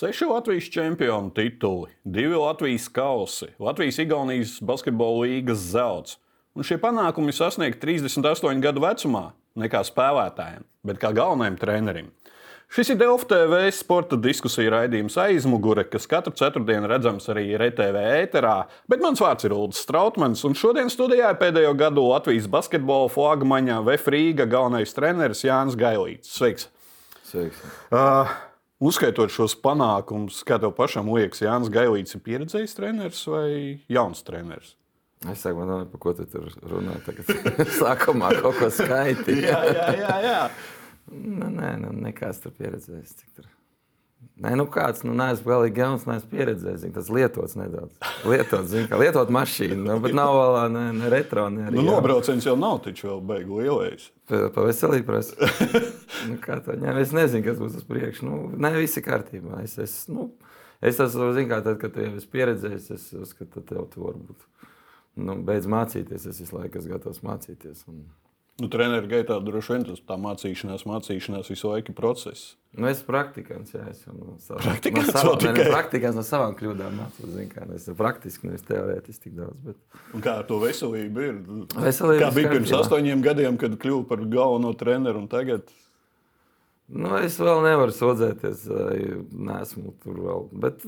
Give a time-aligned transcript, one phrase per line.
[0.00, 6.16] Seši Latvijas čempionu tituli, divi Latvijas kausi, Latvijas-Igaunijas basketbola līgas zelts.
[6.56, 9.26] Un šie panākumi sasniegti 38 gadu vecumā,
[9.60, 12.08] ne kā spēlētājiem, bet kā galvenajam trenerim.
[12.72, 18.56] Šis ir Delfa TV sporta diskusija raidījums aizmugure, kas katru ceturtdienu redzams arī RTV ēterā.
[18.88, 24.48] Bet mans vārds ir Ulrichs Strautmans, un šodien studijā pēdējo gadu Latvijas basketbola flagmaņa Vefrīga
[24.48, 26.38] galvenais treneris Jānis Gailīts.
[26.40, 26.70] Sveiks!
[27.20, 27.60] Sveiks.
[27.92, 28.32] Uh,
[28.80, 33.48] Uzskaitot šos panākumus, kā tev pašam liekas, Jānis Gailīts ir pieredzējis treneris vai
[33.92, 34.74] jauns treneris?
[35.28, 36.96] Es saku, man, par ko tu tur runā?
[37.80, 39.36] Sākumā kaut ko skaiti.
[39.50, 40.14] jā, jā, jā.
[40.24, 40.42] jā.
[41.10, 43.18] Nu, nē, nu, nekāds tur pieredzējis.
[43.18, 43.50] Cik tur.
[44.40, 46.80] Nē, nu kāds, nu, neesmu galīgi jauns, neesmu pieredzējis.
[46.86, 48.00] Zin, tas lietots nedaudz.
[48.24, 51.50] Lietots, zin, kā lietot mašīnu, nu, bet nav vēl ne, ne retro.
[51.52, 54.08] Ne nu, nobrauciens jau nav taču vēl beigu lielais.
[54.30, 55.52] Pa, pa veselību prasa.
[56.28, 56.36] nu,
[56.84, 58.28] ņem, es nezinu, kas būs uz priekšu.
[58.28, 59.62] Nu, nē, viss ir kārtībā.
[59.64, 60.30] Es, es, nu,
[60.82, 64.06] es esmu, zin, kā tad, kad tu jau esi pieredzējis, es uzskatu, ka tev tu
[64.06, 64.48] varbūt
[65.20, 66.28] nu, beidz mācīties.
[66.30, 67.86] Es visu laiku esmu gatavs mācīties.
[67.92, 68.04] Un,
[68.60, 72.56] Nu, Treneru gaitā droši vien tas tā mācīšanās, mācīšanās visu laiku process.
[72.76, 76.18] Nu, es esmu praktikants, jā, es jau no savām Praktikants no, savām, ne, ne, praktikants
[76.18, 77.30] no savām kļūdām mācos.
[77.32, 79.56] zini Kā, es esmu praktiski, nevis teorētiski tik daudz.
[79.64, 80.02] Bet...
[80.16, 81.38] Un kā ar to veselību ir?
[81.86, 85.72] Veselība kā bija pirms astoņiem gadiem, kad kļuva par galveno treneru, un tagad
[86.90, 88.66] Nu, es vēl nevaru sūdzēties,
[89.30, 90.46] nesmu tur vēl.
[90.64, 90.82] Bet,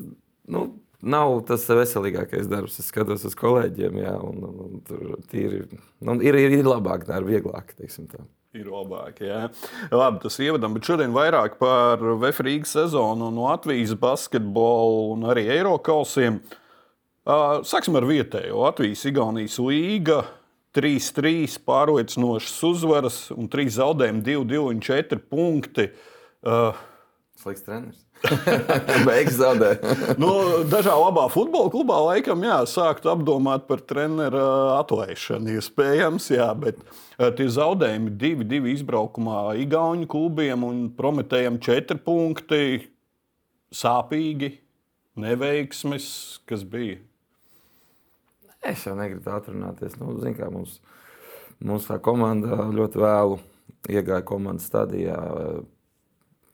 [0.50, 0.67] nu,
[1.03, 2.81] nav tas veselīgākais darbs.
[2.83, 5.64] Es skatos uz kolēģiem, jā, un, un, un tur tīri,
[6.03, 7.75] nu, ir, ir, ir labāk, tā ir vieglāk.
[8.56, 9.23] ir labāk.
[9.25, 9.47] Jā.
[9.92, 16.41] Labi, tas ievadam, bet šodien vairāk par Vēfrīgas sezonu un Latvijas basketbolu un arī Eiropausiem.
[17.69, 20.25] Sāksim ar vietējo Latvijas Igaunijas līga.
[20.76, 25.90] 3-3 pārliecinošas uzvaras un 3 zaudējumi, 2-2 un 4 punkti.
[26.40, 26.72] Uh,
[27.42, 28.00] Slikts treneris.
[29.06, 29.72] Beigas zaudē.
[30.20, 30.30] nu,
[30.70, 34.42] dažā labā futbola klubā laikam jā, sāktu apdomāt par treneru
[34.78, 35.56] atlaišanu.
[35.58, 42.62] Iespējams, jā, bet uh, tie zaudējumi divi, divi izbraukumā Igaunijas klubiem un prometējam četri punkti.
[43.72, 44.52] Sāpīgi,
[45.18, 46.06] neveiksmes,
[46.48, 47.00] kas bija.
[48.62, 49.96] Es jau negribu atrunāties.
[49.98, 50.78] Nu, zin, kā, mums,
[51.58, 53.40] mums tā komanda ļoti vēlu
[53.90, 55.18] iegāja komandas stadijā.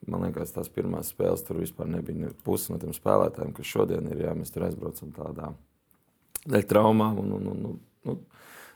[0.09, 4.09] Man liekas, tās pirmās spēles tur vispār nebija ne pusi no tiem spēlētājiem, kas šodien
[4.09, 4.23] ir.
[4.25, 5.53] Jā, mēs tur aizbraucam tādā
[6.49, 7.19] dēļ traumām.
[7.21, 7.75] Un, un, un,
[8.09, 8.23] un,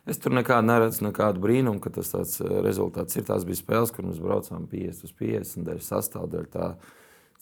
[0.08, 3.24] es tur nekādu neredzu, nekādu brīnumu, ka tas tāds eh, rezultāts ir.
[3.28, 6.68] Tās bija spēles, kur mēs braucām 50 uz 50, dēļ sastāvdaļa tā,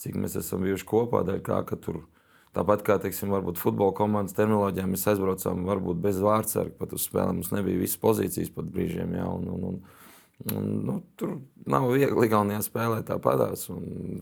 [0.01, 2.05] cik mēs esam bijuši kopā, dēļ kā ka tur.
[2.50, 7.38] Tāpat kā teiksim, varbūt futbola komandas terminoloģijā mēs aizbraucām, varbūt bez vārdsarga pat uz spēlēm.
[7.38, 9.12] Mums nebija visas pozīcijas pat brīžiem.
[9.15, 9.77] Jā, un, un, un,
[10.59, 11.37] un, nu, tur
[11.71, 13.69] nav viegli Igaunijā spēlēt tāpatās.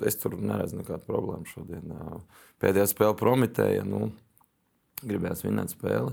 [0.05, 1.95] Es tur neredzu nekādu problēmu šodien.
[1.95, 2.19] Jā.
[2.61, 3.87] Pēdējā spēle promitēja.
[3.89, 4.11] Nu,
[5.01, 6.13] gribējās vinēt spēli.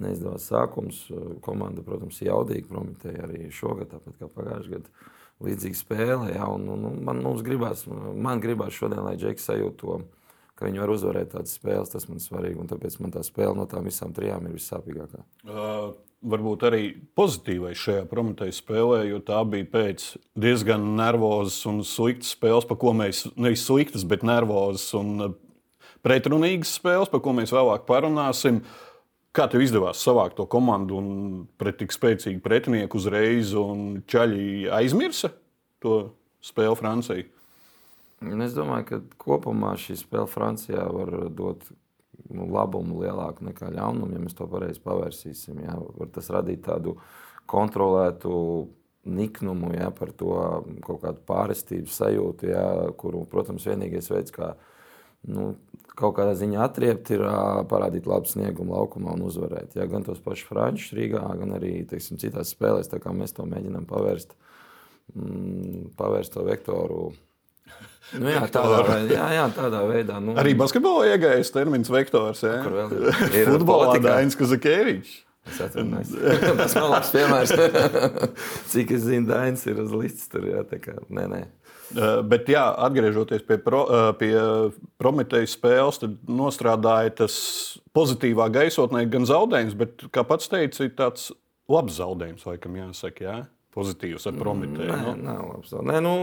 [0.00, 1.02] Neizdevās sākums.
[1.44, 2.70] Komanda, protams, ir jaudīga.
[2.72, 5.12] Promitēja arī šogad, tāpat kā pagājušajā gadā.
[5.44, 6.32] Līdzīga spēle.
[6.38, 10.00] Jā, un, un, un man, gribās, man gribās šodien, lai Džeks sajūtu to
[10.62, 11.90] ka viņi var uzvarēt tādas spēles.
[11.90, 12.60] Tas man ir svarīgi.
[12.62, 15.22] Un tāpēc man tā spēle no tām visām trijām ir vissāpīgākā.
[15.42, 16.82] Uh, varbūt arī
[17.18, 20.06] pozitīvais šajā prometēju spēlē, jo tā bija pēc
[20.38, 25.34] diezgan nervozas un sliktas spēles, par ko mēs nevis sliktas, bet nervozas un
[26.06, 28.62] pretrunīgas spēles, par ko mēs vēlāk parunāsim.
[29.32, 31.12] Kā tev izdevās savākt to komandu un
[31.58, 35.32] pret tik spēcīgu pretinieku uzreiz, un ķaļi aizmirsa
[35.82, 36.02] to
[36.44, 37.30] spēli Francijai?
[38.22, 41.64] Un Es domāju, ka kopumā šī spēle Francijā var dot
[42.30, 45.62] nu, labumu lielāku nekā ļaunumu, ja mēs to pareizi pavērsīsim.
[45.66, 45.76] Jā.
[45.98, 46.96] Var tas radīt tādu
[47.50, 48.32] kontrolētu
[49.02, 50.36] niknumu, jā, par to
[50.86, 52.66] kaut kādu pārestības sajūtu, jā,
[52.98, 54.52] kuru, protams, vienīgais veids, kā
[55.26, 55.56] nu,
[55.98, 57.24] kaut kādā ziņā atriept, ir
[57.70, 59.74] parādīt labu sniegumu laukumā un uzvarēt.
[59.78, 63.88] Jā, gan tos pašus frančus Rīgā, gan arī teiksim, citās spēlēs, kā mēs to mēģinām
[63.90, 64.36] pavērst,
[65.16, 67.02] mm, pavērst to vektoru.
[68.12, 72.42] Nu, jā, tādā veidā, jā, jā, tādā veidā nu, Arī basketbolā iegājis termins vektors.
[72.44, 72.58] Jā.
[72.64, 73.22] Kur vēl ir?
[73.40, 73.94] Ir Futbolā.
[74.04, 75.14] Dainis Kazakēvičs.
[75.48, 76.12] Es atvainojos.
[76.60, 77.54] Tas nav labs piemērs.
[78.72, 80.44] Cik es zinu, Dainis ir uz līdzi tur.
[80.50, 81.40] Jā, kā, nē, nē.
[81.92, 84.32] Uh, Bet, jā, atgriežoties pie, pro, uh, pie
[85.00, 87.34] Prometēja spēles, tad nostrādāja tas
[87.96, 91.30] pozitīvā gaisotnē gan zaudējums, bet, kā pats teica, ir tāds
[91.72, 93.40] labs zaudējums, laikam, jāsaka, jā?
[93.72, 94.88] pozitīvs ar Prometēju.
[94.88, 95.12] Nē, nu.
[95.26, 95.74] nav labs.
[95.90, 96.14] Nē, nu,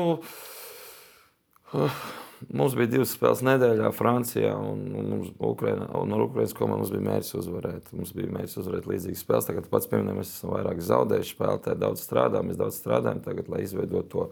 [1.73, 2.01] uh,
[2.47, 6.93] mums bija divas spēles nedēļā Francijā, un, un, mums Ukrainā, un ar Ukraiņas komandu mums
[6.93, 7.91] bija mērķis uzvarēt.
[7.95, 9.49] Mums bija mērķis uzvarēt līdzīgas spēles.
[9.49, 13.63] Tagad pats pieminēja, mēs esam vairāk zaudējuši spēlētāji, daudz strādājam, mēs daudz strādājam tagad, lai
[13.65, 14.25] izveidotu to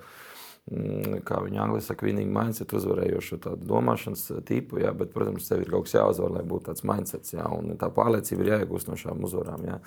[0.72, 4.82] mm, kā viņi angļuiski saka, vienīgi mindset, uzvarējošo tādu domāšanas tipu.
[4.84, 7.36] Jā, bet, protams, tev ir kaut kas jāuzvar, lai būtu tāds mindsets.
[7.36, 9.68] Jā, un tā pārliecība ir jāiegūst no šām uzvarām.
[9.68, 9.82] Jā.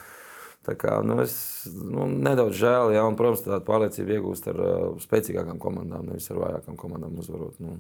[0.67, 1.35] Tā kā, nu, es
[1.73, 6.41] nu, nedaudz žēl, ja, un, protams, tāda pārliecība iegūst ar uh, spēcīgākām komandām, nevis ar
[6.43, 7.57] vājākām komandām uzvarot.
[7.65, 7.79] Nu.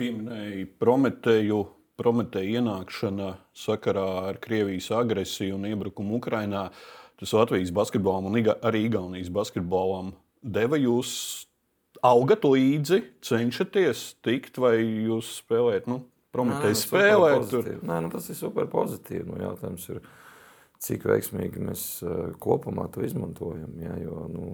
[0.00, 1.60] Pieminēja Prometēju,
[2.00, 6.68] Prometēja ienākšana sakarā ar Krievijas agresiju un iebrukumu Ukrainā.
[7.20, 11.10] Tas Latvijas basketbolam un arī Igaunijas basketbolam deva jūs
[12.04, 15.88] augat līdzi, cenšaties tikt, vai jūs spēlējat?
[15.90, 17.30] Nu, Prometēja nu, spēlē.
[17.82, 19.26] Nē, nu, tas ir super pozitīvi.
[19.26, 20.04] Nu, jautājums ir,
[20.80, 23.72] cik veiksmīgi mēs uh, kopumā to izmantojam.
[23.82, 24.46] Jā, jo, nu,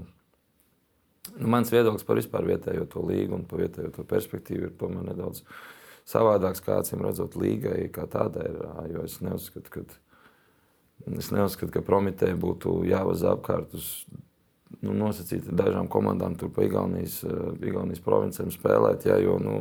[1.37, 5.13] nu, mans viedoklis par vispār vietējo to līgu un par vietējo to perspektīvu ir tomēr
[5.13, 5.45] nedaudz
[6.07, 8.49] savādāks, kā acīm redzot, līgai kā tādai.
[8.93, 9.87] Jo es neuzskatu, ka,
[11.19, 13.91] es neuzskatu, ka Prometēja būtu jāvazā apkārt uz
[14.83, 17.21] nu, nosacīti dažām komandām tur pa Igaunijas,
[17.63, 19.07] Igaunijas provincēm spēlēt.
[19.11, 19.57] Jā, jo, nu,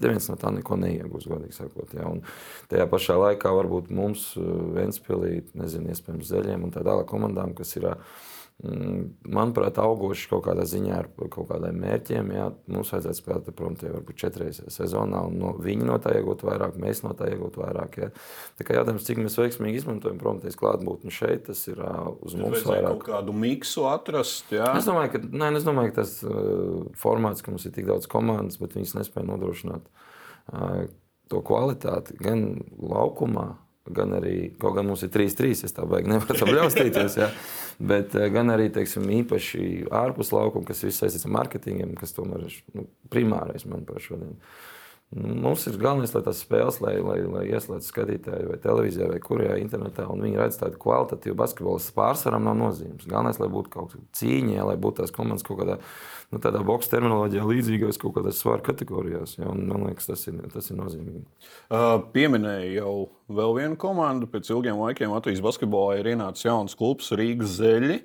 [0.00, 1.92] neviens no tā neko neiegūs, godīgi sakot.
[1.96, 2.08] Ja?
[2.10, 2.22] Un
[2.70, 7.90] tajā pašā laikā varbūt mums, Vēnspīlī, nezinu, iespējams, Zeļiem un tā tālāk komandām, kas ir
[7.90, 12.30] Mm, manuprāt, augoši kaut kādā ziņā ar kaut kādiem mērķiem.
[12.32, 16.78] Jā, mums vajadzētu spēlēt, protams, varbūt četras sezonā, un no, viņi no tā iegūt vairāk,
[16.80, 17.98] mēs no tā iegūt vairāk.
[18.00, 18.08] Jā.
[18.56, 23.04] Tā kā jautājums, cik mēs veiksmīgi izmantojam, protams, klātbūtni šeit, tas ir uz mums vairāk.
[23.04, 24.48] Kādu miksu atrast?
[24.56, 24.72] Jā.
[24.80, 26.16] Es domāju, ka, nē, es domāju, ka tas
[26.96, 29.92] formāts, ka mums ir tik daudz komandas, bet viņas nespēja nodrošināt
[31.28, 32.48] to kvalitāti gan
[32.78, 33.50] laukumā,
[33.94, 37.30] gan arī, kaut gan mums ir 3-3, es tā baigi nevaru tam ļaustīties, ja?
[37.92, 42.48] bet eh, gan arī, teiksim, īpaši ārpus laukuma, kas viss saistīts ar mārketingiem, kas tomēr
[42.48, 44.34] ir nu, primārais, manuprāt, šodien.
[44.36, 44.75] Uh,
[45.14, 49.54] Mums ir galvenais, lai tas spēles, lai, lai, lai ieslēdz skatītāji vai televīzijā, vai kurjā
[49.62, 51.78] internetā, un viņi redz tādu kvalitatīvu basketbolu.
[51.94, 53.06] Pārsvaram nav nozīmes.
[53.06, 55.78] Galvenais, lai būtu kaut kāda cīņa, lai būtu tās komandas kaut kādā
[56.34, 59.36] nu, tādā boxe terminoloģijā, līdzīgās kaut kādās svaru kategorijās.
[59.38, 61.22] Ja, man liekas, tas ir, tas ir nozīmīgi.
[61.70, 62.94] Uh, pieminēju jau
[63.38, 64.26] vēl vienu komandu.
[64.34, 68.02] Pēc ilgiem laikiem Latvijas basketbolā ir ienācis jauns klubs Rīgas Zeļi.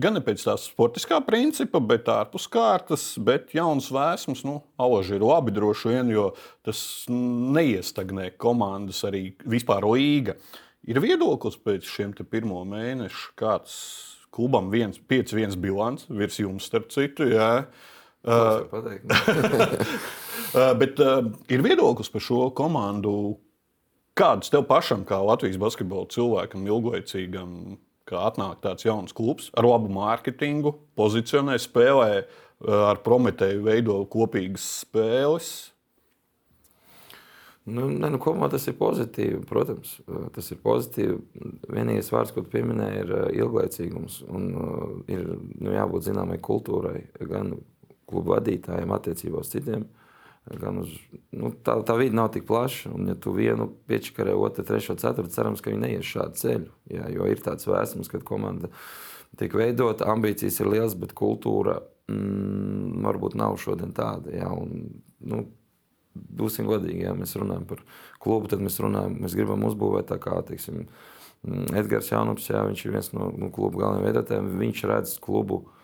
[0.00, 5.24] Gan ne pēc tās sportiskā principa, bet ārpus kārtas, bet jauns vēsmas, nu, alaži ir
[5.26, 6.30] labi droši vien, jo
[6.64, 6.80] tas
[7.12, 10.38] neiestagnē komandas arī vispār līga.
[10.88, 13.76] Ir viedoklis pēc šiem pirmo mēnešu, kāds
[14.32, 17.28] klubam 5-1 bilants virs jums, starp citu.
[17.28, 17.66] Jā.
[18.22, 18.64] Uh,
[20.80, 21.20] bet uh,
[21.52, 23.36] ir viedoklis par šo komandu.
[24.16, 27.76] Kāds tev pašam, kā Latvijas basketbola cilvēkam, ilglaicīgam,
[28.08, 32.24] ka atnāk tāds jauns klubs ar labu mārketingu, pozicionē, spēlē eh,
[32.72, 35.52] ar Prometēju, veido kopīgas spēles.
[37.62, 39.94] Nu, ne, nu, kopumā tas ir pozitīvi, protams.
[40.02, 41.18] Eh, tas ir pozitīvi.
[41.70, 44.22] Vienīgais vārds, ko pieminēja, ir eh, ilglaicīgums.
[44.28, 44.48] Un,
[45.10, 47.54] ir nu, jābūt zināmai kultūrai gan
[48.10, 49.86] klubu vadītājiem attiecībā uz citiem.
[49.86, 49.98] Uh,
[50.50, 50.90] Gan uz,
[51.30, 55.30] nu, tā, tā vide nav tik plaša, un ja tu vienu piečakarē, otru, trešo, ceturto,
[55.30, 56.72] cerams, ka viņi neies šādu ceļu.
[56.90, 58.72] Jā, jo ir tāds vēstures, kad komanda
[59.38, 61.78] tiek veidota, ambīcijas ir liels, bet kultūra
[62.10, 64.34] mm, varbūt nav šodien tāda.
[64.34, 64.90] Jā, un,
[65.30, 65.44] nu,
[66.12, 67.84] būsim godīgi, ja mēs runājam par
[68.20, 70.88] klubu, tad mēs runājam, mēs gribam uzbūvēt tā kā, teiksim,
[71.46, 75.62] mm, Edgars Jaunups, jā, viņš ir viens no, no klubu galvenajiem veidotājiem, viņš redz klubu
[75.62, 75.78] uh,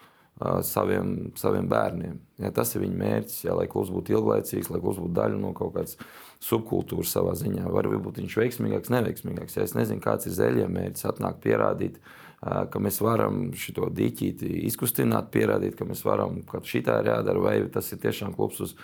[0.62, 2.20] saviem, saviem bērniem.
[2.38, 5.50] Ja, tas ir viņa mērķis, ja, lai klubs būtu ilglaicīgs, lai klubs būtu daļa no
[5.56, 5.98] kaut kādas
[6.44, 7.66] subkultūras savā ziņā.
[7.74, 9.58] Varbūt viņš ir veiksmīgāks, neveiksmīgāks.
[9.58, 11.98] Ja es nezinu, kāds ir zeļiem mērķis, atnāk pierādīt,
[12.38, 17.42] ka mēs varam šo dīķīti izkustināt, pierādīt, ka mēs varam, ka šī tā ir jādara,
[17.42, 18.76] vai tas ir tiešām klubs uz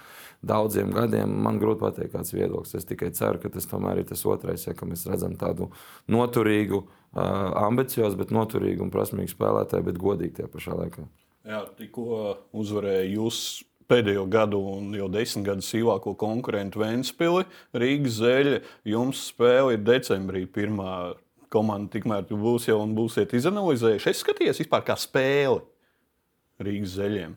[0.43, 1.31] daudziem gadiem.
[1.47, 2.75] Man grūti pateikt, kāds ir viedoklis.
[2.75, 5.71] Es tikai ceru, ka tas tomēr ir tas otrais, ja, mēs redzam tādu
[6.11, 6.83] noturīgu,
[7.15, 11.07] ambiciozu, bet noturīgu un prasmīgu spēlētāju, bet godīgu tajā pašā laikā.
[11.45, 12.19] Jā, tikko
[12.57, 13.39] uzvarēja jūs
[13.91, 17.45] pēdējo gadu un jau desmit gadu sīvāko konkurentu Vēnspili,
[17.77, 18.63] Rīgas zeļa.
[18.89, 21.15] Jums spēle ir decembrī pirmā
[21.53, 24.11] komanda, tikmēr jūs būs jau un būsiet izanalizējuši.
[24.11, 25.61] Es skatījos vispār kā spēli
[26.65, 27.37] Rīgas zeļiem.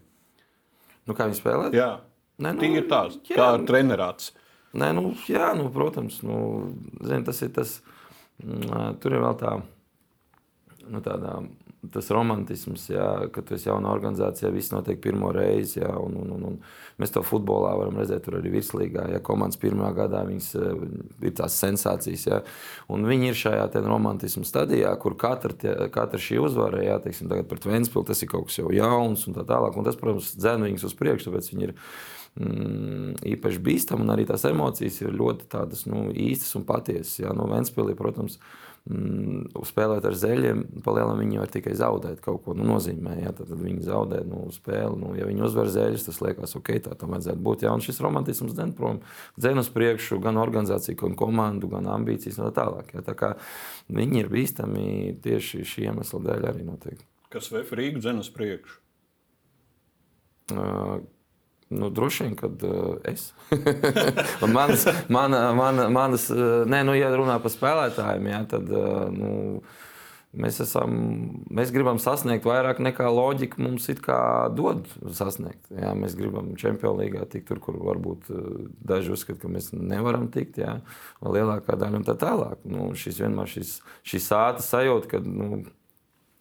[1.08, 1.72] Nu, kā viņi spēlē?
[1.76, 1.92] Jā,
[2.38, 4.30] Nē, nu, Tī ir tāds, jā, kā trenerāts.
[4.78, 6.36] Nē, nu, jā, nu, protams, nu,
[7.02, 7.72] zin, tas ir tas,
[8.44, 9.54] mm, tur ir vēl tā,
[10.86, 11.40] nu, tādā
[11.94, 15.80] tas romantisms, jā, ka tu esi jauna organizācijā, viss notiek pirmo reizi.
[15.82, 16.58] Jā, un, un, un, un
[17.02, 19.08] mēs to futbolā varam redzēt, tur arī virslīgā.
[19.14, 20.84] Ja komandas pirmā gadā viņas, eh,
[21.30, 22.28] ir tās sensācijas.
[22.30, 22.42] Jā,
[22.94, 27.50] un viņi ir šajā romantismu stadijā, kur katra, tie, katra šī uzvara, jā, teiksim, tagad
[27.50, 29.78] pret Vēnspilsnu tas ir kaut kas jau jauns un tā tālāk.
[29.78, 31.76] Un tas, protams, dzēna viņus uz priekšu, tāpēc viņi ir
[32.38, 37.20] mm, īpaši bīstami, un arī tās emocijas ir ļoti tādas, nu, īstas un patiesas.
[37.38, 38.67] No Vēnspilsnes, protams, mm,
[39.68, 43.18] spēlēt ar zeļiem, palielināt viņi var tikai zaudēt kaut ko nu, nozīmē.
[43.20, 45.00] Ja, tad, tad viņi zaudē nu, spēli.
[45.02, 47.66] Nu, ja viņi uzvar zeļus, tas liekas, ok, tā tam vajadzētu būt.
[47.66, 49.02] Ja, un šis romantisms dzen prom,
[49.40, 52.96] dzen uz priekšu gan organizāciju, gan komandu, gan ambīcijas un tā tālāk.
[52.96, 53.34] Ja, tā kā
[53.92, 54.88] viņi ir bīstami
[55.26, 57.08] tieši šī iemesla dēļ arī noteikti.
[57.34, 58.80] Kas VF Rīgu dzen uz priekšu?
[60.48, 61.02] Uh,
[61.70, 63.34] Nu, droši vien, kad uh, es.
[64.56, 69.32] manas, mana, mana, manas, nē, nu, ja runā par spēlētājiem, jā, tad uh, nu,
[70.32, 70.96] mēs, esam,
[71.52, 73.90] mēs gribam sasniegt vairāk nekā loģika mums
[74.56, 75.68] dod sasniegt.
[75.76, 78.32] Jā, mēs gribam Champions League tikt tur, kur varbūt
[78.88, 80.62] daži uzskata, ka mēs nevaram tikt.
[80.64, 80.78] Jā,
[81.20, 82.64] lielākā daļa un tā tālāk.
[82.64, 85.66] Nu, šis vienmēr šis, šī sāta sajūta, ka, nu,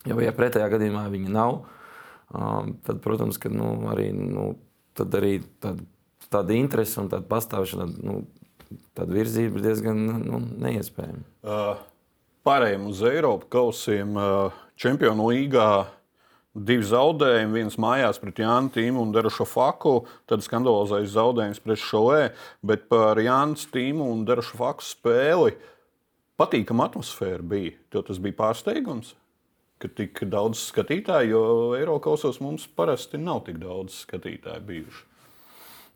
[0.07, 1.65] jau ja pretējā gadījumā viņa nav.
[2.27, 4.57] Um, tad, protams, ka nu, arī nu,
[4.97, 5.85] tad arī tāda,
[6.33, 8.21] tāda interese un tāda pastāvšana, nu,
[8.97, 11.23] tāda virzība ir diezgan nu, neiespējama.
[11.47, 11.85] Uh,
[12.47, 15.71] pārējiem uz Eiropas kausiem uh, Čempionu līgā.
[16.57, 22.21] Divi zaudējumi, viens mājās pret Jānu Tīmu un Derušu Faku, tad skandalozais zaudējums pret Šovē,
[22.65, 25.53] bet par Jānu Tīmu un Derušu Faku spēli
[26.41, 27.75] patīkama atmosfēra bija.
[27.93, 29.13] Tev tas bija pārsteigums,
[29.83, 31.43] ka tik daudz skatītāju, jo
[31.79, 35.05] Eiropasos mums parasti nav tik daudz skatītāju bijuši.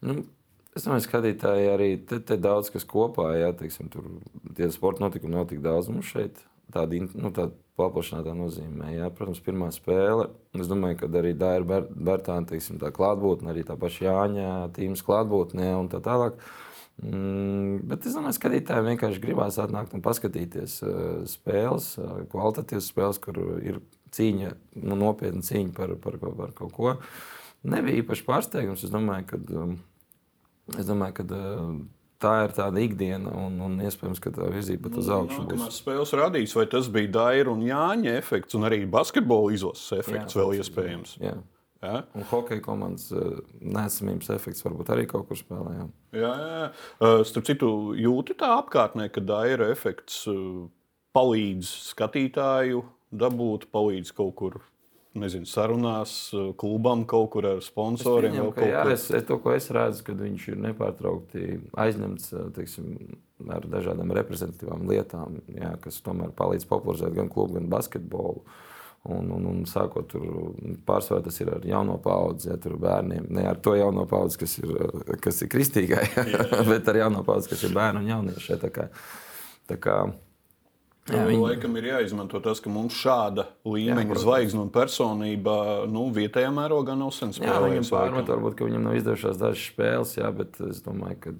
[0.08, 0.22] Nu,
[0.70, 5.48] Es domāju, ka skatītāji arī te, te daudz kas kopā, ja tie sporta notikumi nav
[5.50, 6.38] tik daudz mums šeit.
[6.70, 8.92] Tāda, nu, tāda paplašinātā nozīmē.
[8.94, 9.08] Jā.
[9.14, 10.28] Protams, pirmā spēle.
[10.54, 15.72] Es domāju, ka arī Dāra Bērtāna teiksim, tā klātbūtne, arī tā paša Jāņa tīmas klātbūtne
[15.80, 16.38] un tā tālāk.
[17.00, 20.96] Mm, bet es domāju, ka skatītājiem vienkārši gribās atnākt un paskatīties uh,
[21.30, 23.80] spēles, uh, kvalitatīvas spēles, kur ir
[24.16, 24.50] cīņa,
[24.82, 26.96] nu, nopietna cīņa par, par, par kaut ko.
[27.70, 28.84] Nebija īpaši pārsteigums.
[28.84, 29.40] Es domāju, ka.
[29.54, 29.78] Um,
[30.78, 31.70] Es domāju, ka uh,
[32.22, 35.48] tā ir tāda ikdiena, un, un iespējams, ka tā virzība pat uz nu, augšu būs.
[35.48, 40.36] Nākamās spēles radīs, vai tas bija Daira un Jāņa efekts, un arī basketbola izlases efekts
[40.36, 41.16] jā, vēl iespējams.
[41.24, 41.38] Jā.
[41.80, 42.02] Ja?
[42.14, 45.76] Un hokeja komandas uh, nesamības efekts varbūt arī kaut kur spēlē.
[45.78, 45.86] Jā,
[46.20, 46.32] jā.
[46.36, 46.64] jā.
[47.00, 50.26] Uh, starp citu, jūti tā apkārtnē, ka Daira efekts
[51.16, 54.60] palīdz skatītāju dabūt, palīdz kaut kur
[55.18, 58.34] nezinu, sarunās, eh, klubam kaut kur ar sponsoriem.
[58.34, 62.92] Es, pieņem, jā, es, es to, es redzu, kad viņš ir nepārtraukti aizņemts eh, teiksim,
[63.50, 68.44] ar dažādām reprezentatīvām lietām, jā, kas tomēr palīdz popularizēt gan klubu, gan basketbolu.
[69.08, 70.24] Un, un, un sākot tur,
[70.84, 74.58] pārsvarā tas ir ar jauno paudzi, ja tur bērniem, ne ar to jauno paudzi, kas
[74.60, 74.74] ir,
[75.24, 76.02] kas ir kristīgai,
[76.70, 78.58] bet ar jauno paudzi, kas ir bērnu un jaunieši.
[78.60, 78.90] Tā kā,
[79.70, 80.02] tā kā,
[81.10, 81.40] Jā, viņi...
[81.42, 85.56] Laikam ir jāizmanto tas, ka mums šāda līmeņa zvaigzne un personība
[85.90, 87.72] nu, vietējā mērogā nav sen spēlējusi.
[87.72, 91.34] Viņam pārmet, varbūt, ka viņam nav izdevušās dažas spēles, jā, bet es domāju, ka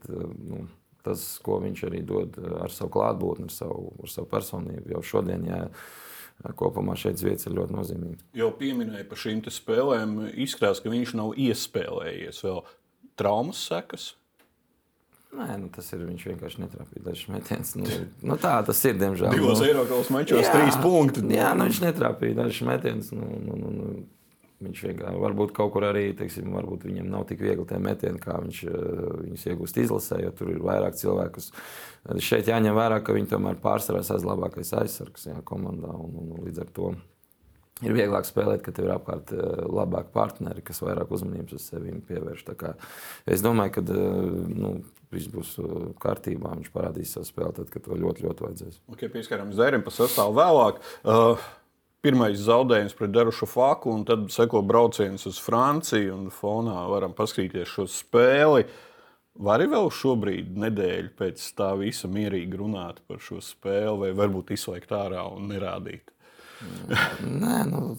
[0.48, 0.64] nu,
[1.06, 5.46] tas, ko viņš arī dod ar savu klātbūtni, ar savu, ar savu personību, jau šodien,
[5.52, 5.60] jā,
[6.56, 8.24] kopumā šeit vietas ir ļoti nozīmīga.
[8.40, 12.62] Jau pieminēja par šīm spēlēm, izskatās, ka viņš nav iespēlējies vēl
[13.20, 14.14] traumas sekas.
[15.30, 16.00] Nē, nu, tas ir.
[16.08, 17.74] Viņš vienkārši netrāpīja dažus metienus.
[17.78, 17.86] Nu,
[18.32, 19.30] nu, tā tas ir, diemžēl.
[19.36, 21.22] Divos nu, Eiropas mačos trīs punkti.
[21.30, 23.12] Jā, nu, viņš netrāpīja dažus metienus.
[23.14, 23.92] Nu, nu, nu, nu,
[24.60, 28.38] viņš vienkārši varbūt kaut kur arī, teiksim, varbūt viņam nav tik viegli tie metieni, kā
[28.42, 31.44] viņš eh, viņus iegūst izlasē, jo tur ir vairāk cilvēku.
[32.24, 35.92] Šeit jāņem vērā, ka viņi tomēr pārsvarā ir labākais aizsargs jā, komandā.
[35.94, 36.92] Un, un, un līdz ar to
[37.86, 41.94] ir vieglāk spēlēt, kad tev ir apkārt eh, labāki partneri, kas vairāk uzmanības uz sevi
[42.08, 42.46] pievērš.
[43.30, 44.02] Es domāju, ka eh,
[44.60, 44.74] nu,
[45.14, 46.56] viss būs eh, kārtībā.
[46.60, 48.82] Viņš parādīs savu spēli, tad, kad to ļoti, ļoti vajadzēs.
[48.92, 50.82] Okay, Pieskaramies Zērim pa sastāvu vēlāk.
[51.04, 51.48] Uh,
[52.04, 56.16] pirmais zaudējums pret Darušu Faku, un tad seko brauciens uz Franciju.
[56.16, 58.64] Un fonā varam paskatīties šo spēli.
[59.40, 64.90] Vari vēl šobrīd, nedēļu pēc tā visa, mierīgi runāt par šo spēli, vai varbūt izslēgt
[64.92, 66.10] ārā un nerādīt?
[67.42, 67.94] Nē, nu,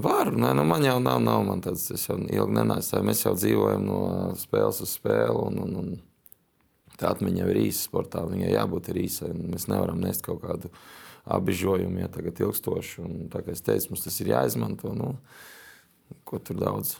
[0.00, 0.30] var.
[0.32, 3.02] Nē, nu, man jau nav, nav man tāds, es jau ilgi nenācu.
[3.04, 4.00] Mēs jau dzīvojam no
[4.40, 5.44] spēles uz spēli.
[5.50, 8.24] Un, un, un tā atmiņa ir īsa sportā.
[8.28, 9.34] Viņai jābūt īsai.
[9.34, 11.08] Mēs nevaram nest kaut kādu apbežojumu,
[12.04, 12.96] ja tagad ilgstoši.
[13.04, 14.94] Un, tā kā es teicu, mums tas ir jāizmanto.
[14.96, 15.14] Nu,
[16.28, 16.96] ko tur daudz?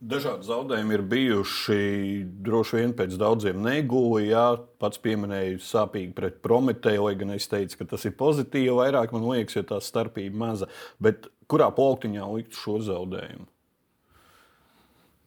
[0.00, 1.80] Dažādi zaudējumi ir bijuši.
[2.46, 4.30] Droši vien pēc daudziem negūli.
[4.30, 4.46] Jā,
[4.80, 8.72] pats pieminēja sāpīgi pret Prometēju, lai gan es teicu, ka tas ir pozitīvi.
[8.78, 10.70] Vairāk man liekas, jo tā starpība maza.
[11.04, 13.44] Bet kurā plauktiņā likt šo zaudējumu?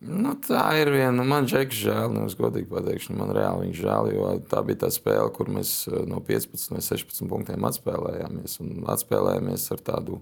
[0.03, 1.23] Nu, tā ir viena.
[1.23, 4.89] Man Džeks žēl, nu, es godīgi pateikšu, man reāli viņš žēl, jo tā bija tā
[4.91, 8.57] spēle, kur mēs eh, no 15 vai 16 punktiem atspēlējāmies.
[8.65, 10.19] Un atspēlējāmies ar tādu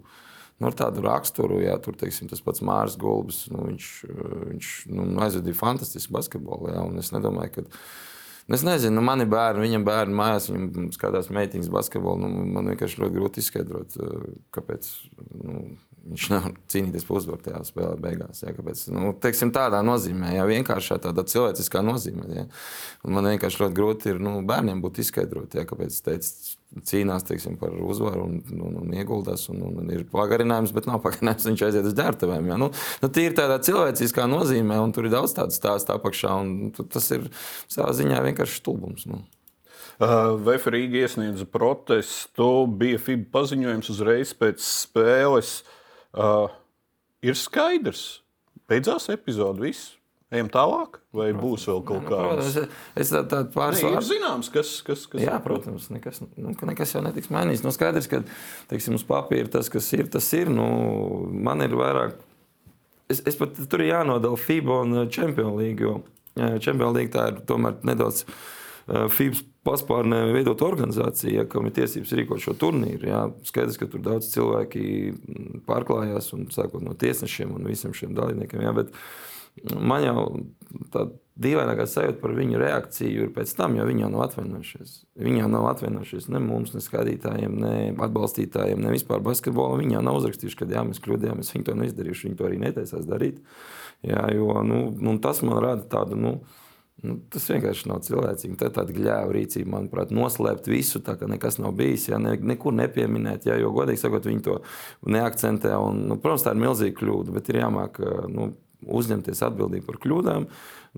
[0.61, 3.89] nu, ar tādu raksturu, ja tur teiksim, tas pats Mārcis Gulbis, nu, viņš,
[4.51, 6.69] viņš nu, aizvadīja fantastisku basketbolu.
[6.75, 7.67] Ja, es nedomāju, ka
[8.51, 12.25] Es nezinu, nu, man ir bērni, viņam bērni mājās, viņam skatās meitiņas basketbolu.
[12.25, 13.95] Nu, man vienkārši ļoti grūti izskaidrot,
[14.55, 14.89] kāpēc.
[15.39, 15.61] Nu,
[16.01, 18.39] Viņš nevar cīnīties par uzvaru tajā spēlē beigās.
[18.41, 22.45] Jā, kāpēc, nu, teiksim, tādā nozīmē, jā, vienkāršā tādā cilvēciskā nozīmē.
[23.05, 26.55] Un man vienkārši ļoti grūti ir nu, bērniem būt izskaidrot, jā, kāpēc teicu,
[26.89, 29.43] cīnās teiksim, par uzvaru un, un, un ieguldās.
[29.53, 31.45] Un, un ir pagarinājums, bet nav pagarinājums.
[31.51, 32.49] Viņš aiziet uz ģērbtuvēm.
[32.49, 32.71] Nu,
[33.03, 36.31] nu, Tī ir tādā cilvēciskā nozīmē, un tur ir daudz tādu stāstu apakšā.
[36.81, 37.27] Tas ir
[37.67, 39.05] savā ziņā vienkārši stulbums.
[39.11, 39.21] Nu.
[40.01, 42.47] Uh, VF Rīga iesniedza protestu,
[42.79, 45.59] bija FIBA paziņojums uzreiz pēc spēles.
[45.61, 45.77] Uh,
[46.11, 46.51] Uh,
[47.23, 48.21] ir skaidrs,
[48.69, 49.63] beidzās epizode.
[49.63, 49.97] Viss.
[50.31, 52.53] Ejam tālāk, vai būs vēl kaut nu, kāds?
[52.95, 54.07] Es, tādu tā pāris vārdus.
[54.07, 57.65] zināms, kas, kas, kas Jā, protams, nekas, nu, nekas jau netiks mainīts.
[57.65, 58.21] Nu, skaidrs, ka
[58.71, 60.47] teiksim, uz papīra tas, kas ir, tas ir.
[60.47, 60.69] Nu,
[61.35, 62.15] man ir vairāk,
[63.11, 65.99] es, es pat tur ir jānodala FIBA un Champions League, jo
[66.63, 68.23] Champions League tā ir tomēr nedaudz
[68.87, 73.09] FIBA paspārnē veidot organizāciju, ja, kam ir tiesības rīkot šo turnīru.
[73.11, 73.25] Jā.
[73.47, 74.85] Skaidrs, ka tur daudz cilvēki
[75.69, 78.65] pārklājās, un sākot no tiesnešiem un visiem šiem dalībniekiem.
[78.77, 78.95] Bet
[79.77, 80.23] man jau
[80.93, 84.95] tāda dīvainākā sajūta par viņu reakciju ir pēc tam, jo viņi jau nav atvainojušies.
[85.25, 87.75] Viņi jau nav atvainojušies ne mums, ne skatītājiem, ne
[88.07, 89.79] atbalstītājiem, ne vispār basketbolā.
[89.81, 93.07] Viņi jau nav uzrakstījuši, ka jā, mēs kļūdījāmies, viņi to neizdarījuši, viņi to arī netaisās
[93.09, 93.39] darīt.
[94.05, 96.19] Jā, jo, nu, tas man rada tādu.
[96.19, 96.35] Nu,
[97.01, 98.55] Nu, tas vienkārši nav cilvēcīgi.
[98.59, 102.05] Tā ir tāda gļēva rīcība, manuprāt, noslēpt visu, tā kā nekas nav bijis.
[102.11, 104.59] Jā, ne, nekur nepieminēt, jā, jo godīgi sakot, viņi to
[105.09, 105.73] neakcentē.
[105.81, 107.97] Un, nu, protams, tā ir milzīga kļūda, bet ir jāmāk
[108.29, 108.51] nu,
[108.85, 110.45] uzņemties atbildību par kļūdām,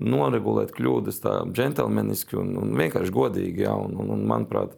[0.04, 3.64] noregulēt kļūdas tā džentlmeniski un, un vienkārši godīgi.
[3.64, 4.76] Jā, un, un, un, manuprāt,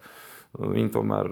[0.56, 1.28] Viņi tomēr,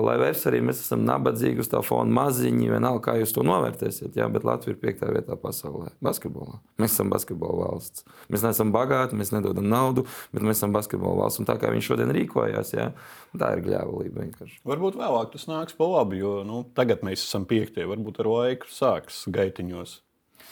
[0.00, 4.16] lai, vairs arī mēs esam nabadzīgi uz tā fona, maziņi, vienalga, kā jūs to novērtēsiet.
[4.16, 5.90] Jā, bet Latvija ir piektā vietā pasaulē.
[6.04, 6.60] Basketbolā.
[6.80, 8.06] Mēs esam basketbola valsts.
[8.32, 11.42] Mēs neesam bagāti, mēs nedodam naudu, bet mēs esam basketbola valsts.
[11.42, 12.90] Un tā kā viņš šodien rīkojās, jā,
[13.36, 14.62] tā ir gļēvulība vienkārši.
[14.72, 17.84] Varbūt vēlāk tas nāks pa labi, jo nu, tagad mēs esam piektie.
[17.90, 20.00] Varbūt ar laiku sāks gaitiņos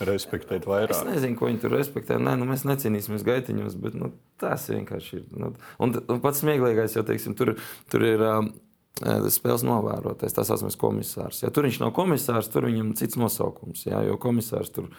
[0.07, 0.95] respektēt vairāk.
[0.95, 2.19] Es nezinu, ko viņi tur respektē.
[2.21, 5.27] Nē, nu, mēs necīnīsimies gaitiņos, bet nu, tas vienkārši ir.
[5.35, 7.55] Nu, un, un pats smieklīgais, jo teiksim, tur,
[7.91, 8.25] tur ir.
[8.25, 8.51] Um,
[8.99, 11.37] spēles novērotājs, tā saucamais komisārs.
[11.39, 13.85] Ja tur viņš nav komisārs, tur viņam cits nosaukums.
[13.87, 14.97] Jā, jo komisārs tur ir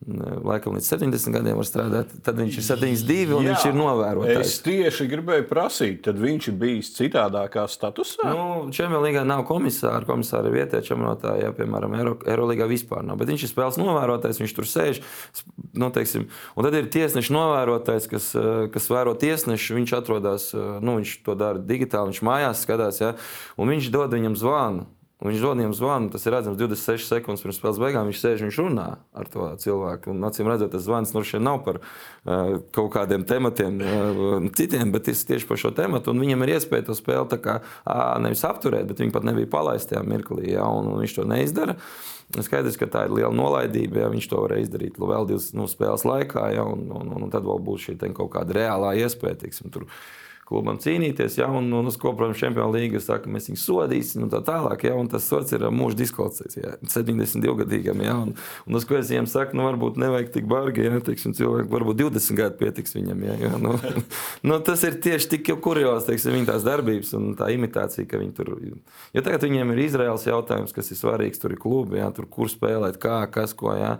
[0.00, 4.38] laikam līdz 70 gadiem var strādāt, tad viņš ir 72 un Jā, viņš ir novērotājs.
[4.46, 8.30] Es tieši gribēju prasīt, tad viņš ir bijis citādākā statusā.
[8.32, 13.18] Nu, Čempionālā nav komisāra, komisāra ir vietējā čempionātā, ja, piemēram, Eirolandā vispār nav.
[13.20, 15.02] Bet viņš ir spēles novērotājs, viņš tur sēž.
[15.76, 18.30] Nu, teiksim, un tad ir tiesneša novērotājs, kas,
[18.72, 19.76] kas vēro tiesnešu.
[19.76, 23.12] Viņš atrodas, nu, viņš to dara digitāli, viņš mājās skatās, ja,
[23.60, 24.88] un viņš dod viņam zvanu.
[25.20, 28.08] Un viņš dod viņam zvanu, tas ir redzams 26 sekundes pirms spēles beigām.
[28.08, 30.14] Viņš sēž, viņš runā ar to cilvēku.
[30.14, 35.10] Un, acīm redzot, tas zvans nu nav par uh, kaut kādiem tematiem, uh, citiem, bet
[35.10, 35.74] tieši par šo.
[35.76, 39.92] Un viņam ir iespēja to spēli kā, uh, nevis apturēt, bet viņi pat nebija palaisti
[39.92, 40.54] tajā mirklī.
[40.54, 41.76] Ja, un, un viņš to neizdara.
[42.30, 46.06] Skaidrs, ka tā ir liela nolaidība, ja viņš to varēja izdarīt vēl divas nu, spēles
[46.06, 49.42] laikā, ja, un, un, un tad vēl būs šī kaut kāda reālā iespēja.
[49.42, 49.88] Tiksim, tur,
[50.50, 51.36] klubam cīnīties.
[51.38, 54.82] Ja, un, un uz ko, protams, Čempionu līga saka, mēs viņus sodīsim un tā tālāk.
[54.88, 56.64] Ja, un tas sots ir mūža diskvalifikācija.
[56.64, 58.02] Ja, 72 gadīgam.
[58.02, 58.34] Ja, un,
[58.66, 60.88] un uz ko es viņiem saku, nu, varbūt nevajag tik bargi.
[60.88, 63.22] Ja, teiksim, cilvēki, varbūt 20 gadi pietiks viņam.
[63.28, 63.76] Ja, ja, nu,
[64.50, 68.36] nu, tas ir tieši tik kurjos, teiksim, viņa tās darbības un tā imitācija, ka viņi
[68.36, 68.52] tur.
[69.14, 71.40] Jo tagad viņiem ir Izraels jautājums, kas ir svarīgs.
[71.40, 73.72] Tur ir klubi, ja, tur kur spēlēt, kā, kas ko.
[73.78, 73.96] Ja.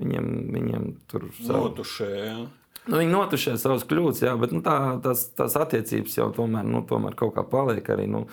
[0.00, 2.12] Viņiem, viņiem tur ir notušē.
[2.18, 2.38] Ja.
[2.84, 6.82] Nu, viņi notušē savas kļūdas, jā, bet nu, tā, tās, tās attiecības jau tomēr, nu,
[6.88, 8.04] tomēr kaut kā paliek arī.
[8.10, 8.26] Nu,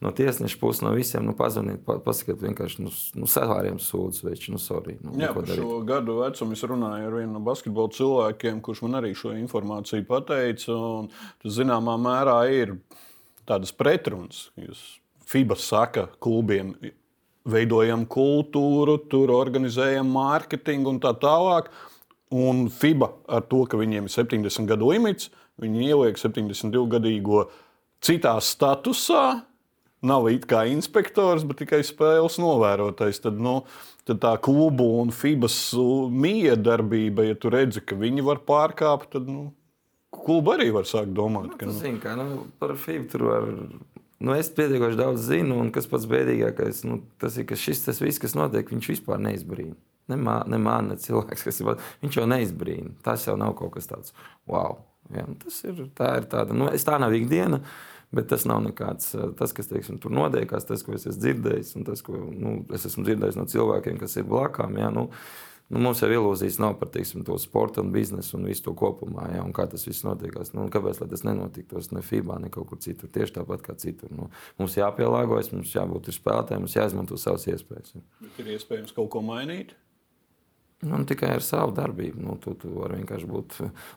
[0.00, 4.60] no tiesneša puses, no visiem nu, pazvanīt, pasakiet, vienkārši nu, nu, savāriem sūdzes, vai nu,
[4.62, 4.96] sorry.
[5.04, 9.00] Nu, Jā, par šo gadu vecumu es runāju ar vienu no basketbola cilvēkiem, kurš man
[9.02, 10.78] arī šo informāciju pateica.
[11.42, 12.78] Tas zināmā mērā ir
[13.48, 14.46] tādas pretrunas.
[14.60, 14.86] Jūs
[15.28, 16.72] FIBA saka klubiem,
[17.48, 21.72] veidojam kultūru, tur organizējam mārketingu un tā tālāk.
[22.34, 25.30] Un FIBA ar to, ka viņiem ir 70 gadu limits,
[25.62, 27.46] viņi ieliek 72 gadīgo
[28.04, 29.44] citā statusā.
[30.08, 33.18] Nav it kā inspektors, bet tikai spēles novērotājs.
[33.24, 33.62] Tad, nu,
[34.06, 35.56] tad tā klubu un FIBAS
[36.14, 39.48] miedarbība, ja tu redzi, ka viņi var pārkāpt, tad nu,
[40.14, 41.50] kluba arī var sākt domāt.
[41.50, 41.74] Nu, ka, nu.
[41.80, 43.50] Zin, kā, nu, par FIBA tur var
[44.18, 48.00] Nu, es pietiekoši daudz zinu, un kas pats bēdīgākais, nu, tas ir, ka šis tas
[48.02, 49.76] viss, kas notiek, viņš vispār neizbrīna.
[50.08, 51.74] Ne, mā, ne man, ne cilvēks, kas ir.
[52.04, 52.94] Viņš jau neizbrīna.
[53.04, 54.14] Tas jau nav kaut kas tāds-
[54.50, 54.80] wow!
[55.14, 57.62] Ja, nu, tas ir, tā ir tāda, nu, tā nav ikdiena.
[58.10, 61.84] Bet tas nav nekāds, tas, kas teiksim, tur notiekās, tas, ko es esmu dzirdējis, un
[61.84, 64.78] tas, ko nu, es esmu dzirdējis no cilvēkiem, kas ir blakām.
[64.80, 65.10] Ja, nu,
[65.68, 69.26] Nu, mums jau ilūzijas nav par teiksim, to sporta un biznesu un visu to kopumā.
[69.34, 70.54] Ja, un kā tas viss notiekās.
[70.56, 73.10] Nu, kāpēc tas nenotiktos ne FIBA, ne kaut kur citur?
[73.12, 74.08] Tieši tāpat kā citur.
[74.16, 77.98] Nu, mums jāpielāgojas, mums jābūt spēlētājiem, mums jāizmanto savas iespējas.
[78.22, 79.76] Bet ir iespējams kaut ko mainīt.
[80.86, 82.20] Nu, tikai ar savu darbību.
[82.22, 83.56] Nu, tu, tu vari vienkārši būt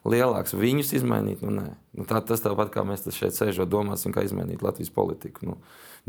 [0.09, 0.55] lielāks.
[0.57, 1.67] Viņus izmainīt, nu, nē.
[1.93, 5.51] Nu, tā, tas tāpat kā mēs šeit sēžam, domāsim, kā izmainīt Latvijas politiku.
[5.51, 5.57] Nu,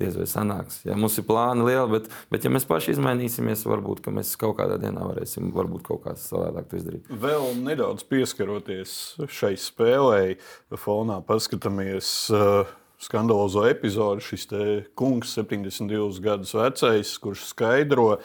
[0.01, 0.81] diez vai sanāks.
[0.89, 4.81] Ja, mums ir plāni lieli, bet, bet ja mēs paši izmainīsimies, varbūt mēs kaut kādā
[4.81, 7.13] dienā varēsim kaut kā savādāk izdarīt.
[7.21, 8.97] Vēl nedaudz pieskaroties
[9.29, 10.39] šai spēlei,
[10.73, 12.15] fonā paskatāmies.
[12.33, 14.23] Uh, skandalozo epizodi.
[14.23, 14.47] Šis
[14.95, 18.21] kungs, 72 gadus vecais, kurš skaidro,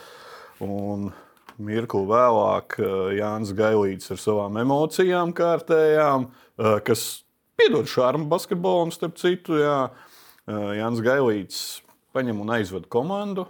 [0.62, 1.10] un
[1.58, 2.78] mirkli vēlāk
[3.18, 6.30] Jānis Gailīts ar savām emocijām kārtējām,
[6.86, 7.08] kas
[7.58, 9.58] piedod šādu basketbolam, starp citu.
[9.62, 9.80] Jā.
[10.48, 11.62] Jānis Gailīts
[12.16, 13.48] paņem un aizved komandu,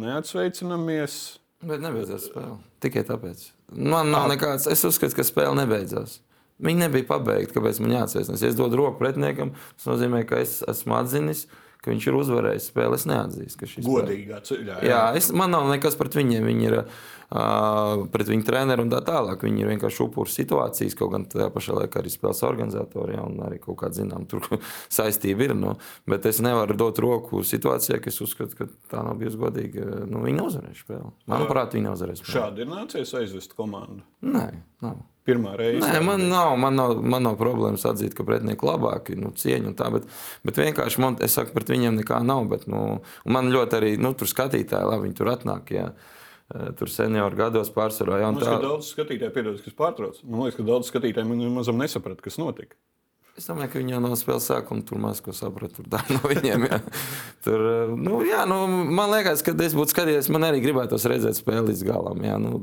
[0.00, 1.18] neatsveicinamies.
[1.62, 2.56] Bet nebeidzās spēle.
[2.82, 3.44] Tikai tāpēc.
[3.72, 4.66] Man nav nekāds.
[4.66, 6.18] Es uzskatu, ka spēle nebeidzās.
[6.62, 7.54] Viņa nebija pabeigta.
[7.54, 8.38] Kāpēc man jāatsveicina?
[8.42, 11.46] Ja es dodu roku pretiniekam, tas nozīmē, ka es esmu atzinis,
[11.82, 12.98] ka viņš ir uzvarējis spēli.
[12.98, 14.76] Es neatzīstu, ka šis ir godīgā ceļā.
[14.78, 16.46] Jā, jā es, man nav nekas pret viņiem.
[16.46, 19.42] Viņi ir uh, pret viņu treneru un tā tālāk.
[19.46, 23.16] Viņi ir vienkārši upuri situācijas, kaut gan tajā pašā laikā arī spēles organizatori.
[23.18, 24.46] Jā, un arī kaut kāda zinām, tur
[24.98, 25.56] saistība ir.
[25.58, 25.76] Nu,
[26.08, 29.88] bet es nevaru dot roku situācijā, ka es uzskatu, ka tā nav bijusi godīga.
[30.06, 31.14] Nu, viņi neuzvarēs spēli.
[31.34, 32.36] Manuprāt, viņi neuzvarēs spēli.
[32.38, 34.04] Šādi ir nācies aizvest komandu?
[34.22, 34.48] Nē,
[34.86, 35.02] nav.
[35.22, 35.82] Pirmā reize.
[35.84, 39.76] Nē, man nav, man nav, man nav problēmas atzīt, ka pretinieki labāki, nu, cieņu un
[39.78, 40.08] tā, bet,
[40.42, 42.48] bet vienkārši man, es saku, pret viņiem nekā nav.
[42.50, 42.98] Bet, nu,
[43.30, 45.70] man ļoti arī, nu, tur skatītāji, labi, viņi tur atnāk.
[45.76, 45.92] Jā.
[46.76, 48.64] Tur senioru gados pārsvarā jau tādā veidā.
[48.66, 50.18] Daudz skatītāju, piedod, kas pārtrauc.
[50.26, 52.76] Man liekas, ka daudz skatītāju mazam nesaprata, kas notika.
[53.38, 55.78] Es domāju, ka viņi jau no spēles sākuma tur maz ko saprata.
[55.80, 56.66] Tur no viņiem.
[56.68, 56.80] Jā.
[57.46, 57.62] Tur,
[57.96, 61.86] nu, jā, nu, man liekas, ka es būtu skatījies, man arī gribētos redzēt spēli līdz
[61.88, 62.20] galam.
[62.26, 62.60] Jā, nu,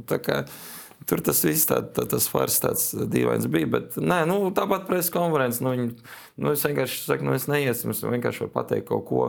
[1.07, 3.69] Tur tas viss tā, tā, tas fars tāds dīvains bija.
[3.77, 5.61] Bet, nē, nu, tāpat preses konferences.
[5.63, 5.93] Nu, viņi,
[6.41, 7.93] nu, es vienkārši saku, nu, es neiesim.
[7.93, 9.21] Es vienkārši varu pateikt kaut ko,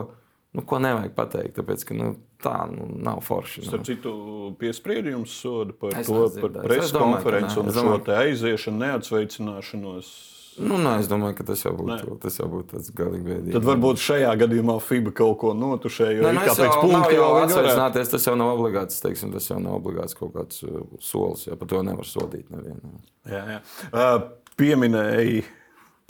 [0.57, 1.55] nu, ko nevajag pateikt.
[1.57, 2.11] Tāpēc, ka, nu,
[2.43, 3.63] tā nu, nav forši.
[3.63, 3.69] Nu.
[3.71, 4.13] Starp citu,
[4.61, 10.11] piespriedījums soda par es to, par preses konferenci un šo aiziešanu, neatsveicināšanos.
[10.59, 13.53] Nu, nē, es domāju, ka tas jau būtu, tas jau būtu tāds galīgi bēdīgi.
[13.55, 16.25] Tad varbūt šajā gadījumā FIBA kaut ko notušēja.
[16.25, 20.17] Nē, nu, pēc punkta jau atsveicināties, tas jau nav obligāts, teiksim, tas jau nav obligāts
[20.17, 22.99] kaut kāds uh, solis, ja par to nevar sodīt nevienu.
[23.31, 23.61] Jā, jā.
[23.93, 24.27] Uh,
[24.59, 25.45] pieminēji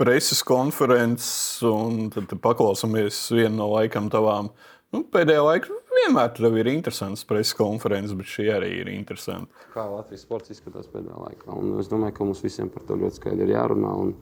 [0.01, 4.49] preses konferences, un tad paklausāmies vienu no laikam tavām.
[4.91, 9.65] Nu, pēdējā laikā vienmēr tur ir interesants preses konferences, bet šī arī ir interesanta.
[9.73, 11.49] Kā Latvijas sports izskatās pēdējā laikā.
[11.55, 13.91] Un es domāju, ka mums visiem par to ļoti skaidri ir jārunā.
[14.05, 14.13] Un,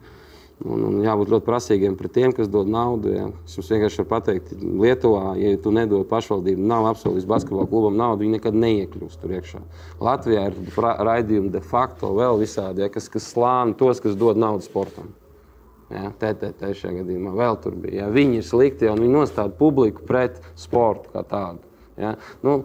[0.64, 3.12] un, un jābūt ļoti prasīgiem pret tiem, kas dod naudu.
[3.14, 3.28] Ja.
[3.48, 8.24] Es jums vienkārši varu pateikt, Lietuvā, ja tu nedod pašvaldību, nav apsolījis basketbola klubam naudu,
[8.24, 9.62] viņi nekad neiekļūst tur iekšā.
[10.04, 14.66] Latvijā ir raidījumi de facto vēl visādi, ja, kas, kas slāni tos, kas dod naudu
[14.66, 15.14] sportam.
[15.90, 18.04] Ja, TTT šajā gadījumā vēl tur bija.
[18.04, 18.12] Ja.
[18.14, 21.69] Viņi ir slikti, un viņi nostāda publiku pret sportu kā tādu.
[22.00, 22.16] Ja?
[22.46, 22.56] Nu,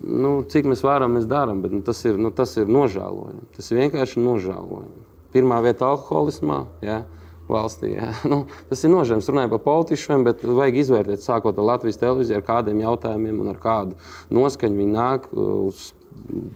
[0.00, 3.50] nu, cik mēs varam, mēs darām, bet nu, tas, ir, nu, tas ir nožēlojami.
[3.58, 5.06] Tas ir vienkārši nožēlojami.
[5.34, 6.64] Pirmā vieta alkoholismā.
[6.84, 7.02] Ja?
[7.48, 7.94] valstī.
[7.96, 8.12] Ja?
[8.30, 9.24] Nu, tas ir nožēlojami.
[9.24, 13.52] Es runāju par politiķiem, bet vajag izvērtēt, sākot ar Latvijas televīziju, ar kādiem jautājumiem un
[13.54, 13.96] ar kādu
[14.34, 15.88] noskaņu viņi nāk uz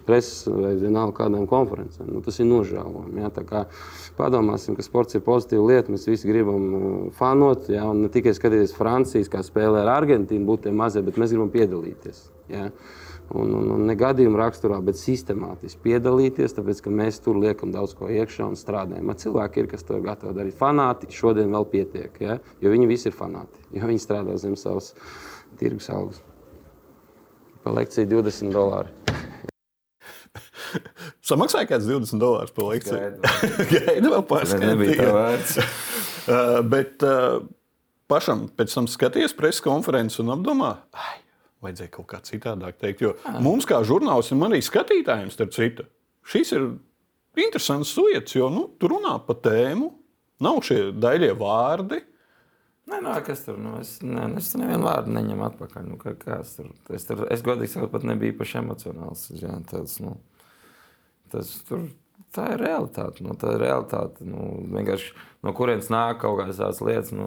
[0.07, 2.09] preses vai vienalga kādām konferencēm.
[2.13, 3.23] Nu, tas ir nožēlojami.
[3.23, 3.65] Ja?
[4.19, 5.93] Padomāsim, ka sports ir pozitīva lieta.
[5.93, 7.87] Mēs visi gribam uh, fanot, ja?
[7.91, 11.53] un ne tikai skatīties Francijas, kā spēlē ar Argentīnu, būt tie mazie, bet mēs gribam
[11.55, 12.27] piedalīties.
[12.53, 12.69] Ja?
[13.33, 17.95] Un, un, un ne gadījuma raksturā, bet sistemātiski piedalīties, tāpēc ka mēs tur liekam daudz
[17.97, 19.07] ko iekšā un strādājam.
[19.09, 20.59] Man cilvēki ir, kas to ir gatavi darīt.
[20.59, 22.37] Fanāti šodien vēl pietiek, ja?
[22.61, 24.93] jo viņi visi ir fanāti, jo viņi strādā zem savas
[25.61, 26.21] tirgus algas.
[27.63, 28.93] Pa lekciju 20 dolāri.
[31.31, 33.11] Samaksāja kāds 20 dolārus par lekciju.
[33.73, 34.69] Gaida vēl pārskatīt.
[34.69, 35.59] Nebija tā vērts.
[35.63, 37.43] uh, bet uh,
[38.11, 41.19] pašam pēc tam skaties preses konferences un apdomā, ai,
[41.65, 43.05] vajadzēja kaut kā citādāk teikt.
[43.07, 43.41] Jo ah.
[43.43, 45.89] mums, kā žurnālistiem, arī skatītājiem, starp citu,
[46.29, 46.71] šis ir
[47.39, 49.93] interesants sujets, jo nu, tur runā pa tēmu,
[50.43, 52.03] nav šie daļie vārdi.
[52.91, 55.85] Nē, nē, kas tur nu, es, nē, es nevienu vārdu neņemu atpakaļ.
[55.87, 59.29] Nu, kā, tur, es, tur, es godīgi sakot, pat nebiju īpaši emocionāls.
[59.39, 60.17] Jā, tāds, nu,
[61.33, 61.87] Tas, tur,
[62.37, 63.25] tā ir realitāte.
[63.25, 64.25] Nu, tā ir realitāte.
[64.27, 64.63] Nu,
[65.43, 67.13] no kurienes nāk kaut kādas tādas lietas.
[67.17, 67.27] Nu,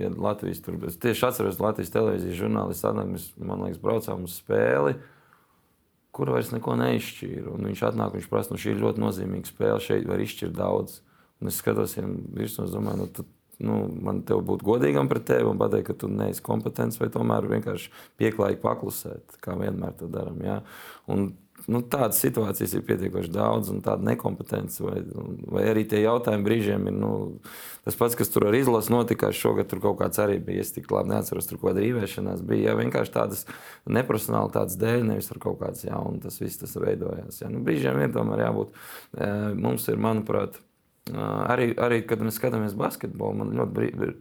[0.00, 4.38] ja Latvijas tur es tieši atceros, Latvijas televīzijas žurnālists Adam, mēs, man liekas, braucām uz
[4.40, 4.96] spēli.
[6.16, 7.48] Kur vairs neko neizšķīra.
[7.52, 9.80] Un viņš atnāk, viņš prasa, nu, šī ir ļoti nozīmīga spēle.
[9.84, 11.00] Šeit var izšķirt daudz.
[11.42, 13.24] Un es skatos viņam virsū un domāju, nu, tu,
[13.66, 17.48] nu, man te būtu godīgam pret tevi un pateikt, ka tu neesi kompetents, vai tomēr
[17.50, 17.90] vienkārši
[18.20, 20.40] pieklājīgi paklusēt, kā vienmēr to darām.
[20.44, 20.62] Ja?
[21.12, 21.34] Un
[21.70, 25.00] nu, tādas situācijas ir pietiekoši daudz, un tāda nekompetence, vai,
[25.50, 27.12] vai arī tie jautājumi brīžiem ir nu,
[27.86, 29.38] tas pats, kas tur ar izlasu notikās.
[29.38, 30.64] Šogad tur kaut kāds arī bija.
[30.66, 32.70] Es tik labi neatceros, tur kaut kāda rīvēšanās bija.
[32.70, 33.46] Jā, vienkārši tādas
[33.98, 37.40] neprofesionālitātes dēļ, nevis ar kaut kādas jaunas, tas viss tas veidojās.
[37.42, 37.50] Jā.
[37.52, 38.76] Nu, brīžiem ir tomēr jābūt.
[39.58, 40.60] Mums ir, manuprāt,
[41.14, 44.12] arī, arī kad mēs skatāmies basketbolu, man ļoti brīvi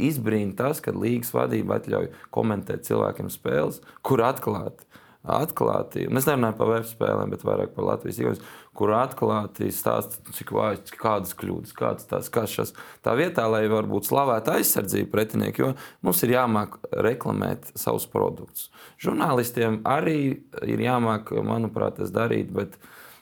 [0.00, 4.86] izbrīna tas, ka līgas vadība atļauj komentēt cilvēkiem spēles, kur atklāti
[5.20, 8.44] atklāti, es nerunāju par web spēlēm, bet vairāk par Latvijas ielas,
[8.76, 12.72] kur atklāti stāsta, cik vājas, kādas kļūdas, kādas tās kašas.
[13.04, 15.72] Tā vietā, lai varbūt slavētu aizsardzību pretinieku, jo
[16.06, 18.70] mums ir jāmāk reklamēt savus produktus.
[19.02, 20.20] Žurnālistiem arī
[20.64, 22.80] ir jāmāk, manuprāt, tas darīt, bet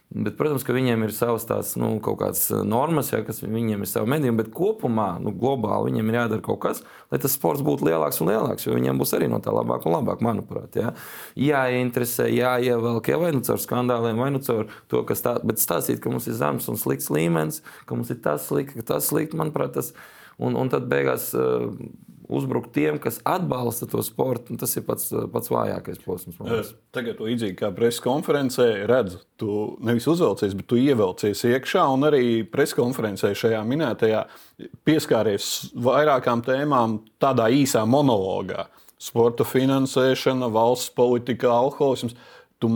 [0.09, 3.83] Bet, protams, ka viņiem ir savas tās nu, kaut kādas eh, normas, ja, kas viņiem
[3.85, 6.81] ir savi mediji, bet kopumā, nu, globāli viņiem ir jādara kaut kas,
[7.13, 9.99] lai tas sports būtu lielāks un lielāks, jo viņiem būs arī no tā labāk un
[9.99, 10.81] labāk, manuprāt.
[10.81, 10.95] Ja.
[11.37, 16.01] Jāinteresē, jāievelk, ja vai nu caur skandāliem, vai nu caur to, kas tā, bet stāstīt,
[16.01, 19.37] ka mums ir zems un slikts līmenis, ka mums ir tas slikti, ka tas slikti,
[19.37, 19.93] manuprāt, tas,
[20.41, 21.35] un, un tad beigās.
[21.37, 21.69] Uh,
[22.29, 24.57] uzbrukt tiem, kas atbalsta to sportu.
[24.61, 26.39] Tas ir pats, pats vājākais posms.
[26.95, 32.25] Tagad, līdzīgi kā preses konferencē, redzu, tu nevis uzvelcies, bet tu ievelcies iekšā un arī
[32.49, 34.25] preses konferencē šajā minētajā
[34.89, 38.69] pieskāries vairākām tēmām tādā īsā monologā.
[38.99, 42.17] Sporta finansēšana, valsts politika, alkoholisms.
[42.59, 42.69] Tu,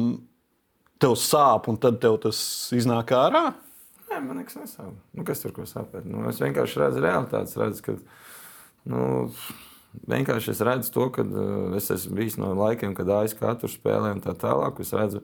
[1.02, 2.38] tev sāp, un tad tev tas
[2.76, 3.48] iznāk ārā.
[4.12, 4.92] Nē, man nekas nesāp.
[5.16, 6.04] Nu, kas tur ko sāpēt?
[6.08, 7.96] Nu, es vienkārši redzu realitātes, redzu, ka
[8.88, 9.30] Nu,
[10.08, 14.14] vienkārši es redzu to, ka uh, es esmu bijis no laikiem, kad ASK tur spēlē
[14.16, 14.80] un tā tālāk.
[14.82, 15.22] Es redzu,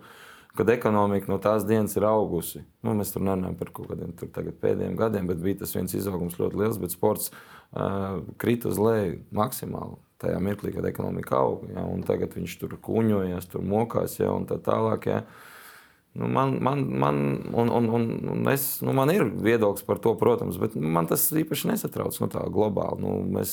[0.59, 2.65] ka ekonomika no tās dienas ir augusi.
[2.83, 4.15] Nu, mēs tur nerunājam par kaut kādiem
[4.63, 9.21] pēdējiem gadiem, bet bija tas viens izaugums ļoti liels, bet sports uh, krita uz leju
[9.35, 9.99] maksimāli.
[10.19, 14.59] Tajā mirklī, kad ekonomika auga, ja, tagad viņš tur kuņojas, tur mokās, ja, un tā
[14.59, 15.07] tālāk.
[15.07, 15.21] Ja.
[16.19, 17.19] Nu, man, man, man,
[17.53, 21.29] un, un, un, un es, nu, man ir viedoklis par to, protams, bet man tas
[21.31, 22.99] īpaši nesatrauc nu, globāli.
[23.05, 23.53] Nu, mēs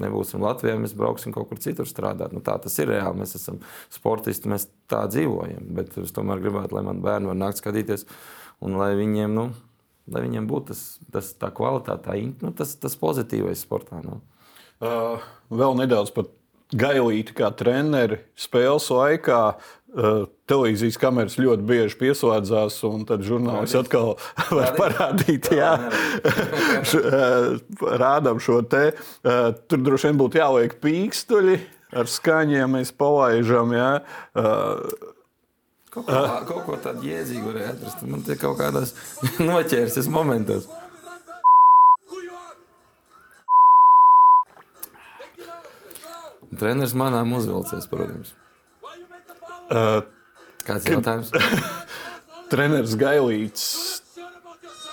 [0.00, 2.34] nebūsim Latvijā, mēs brauksim kaut kur citur strādāt.
[2.36, 3.22] Nu, tā tas ir reāli.
[3.24, 3.58] Mēs esam
[3.90, 5.72] sportisti, mēs tā dzīvojam.
[5.80, 8.06] Bet es tomēr gribētu, lai man bērni var nākt skatīties
[8.62, 9.48] un lai viņiem, nu,
[10.14, 14.02] lai viņiem būtu tas, tas tā kvalitāte, tā, nu, tas, tas pozitīvais sportā.
[14.06, 14.20] Nu.
[14.80, 15.18] Uh,
[15.50, 16.30] vēl nedaudz par
[16.76, 19.42] Gailīti kā treneri spēles laikā.
[19.90, 24.12] Uh, televīzijas kameras ļoti bieži pieslēdzās, un tad žurnālists atkal
[24.54, 25.72] var parādīt, jā,
[26.94, 27.56] uh,
[27.98, 28.92] rādām šo te.
[29.24, 31.56] Uh, tur droši vien būtu jāliek pīkstuļi
[31.90, 33.74] ar skaņiem, mēs palaižam.
[33.74, 33.90] Jā.
[35.90, 38.04] Kaut ko, kaut ko tādu jēdzīgu varēja atrast.
[38.06, 38.94] Man te kaut kādās
[39.50, 40.70] noķērsies momentos.
[46.58, 48.32] Treneris manām uzvilcies, protams.
[49.70, 50.02] Uh,
[50.66, 51.30] Kāds ir jautājums?
[52.50, 53.66] Treneris Gailīts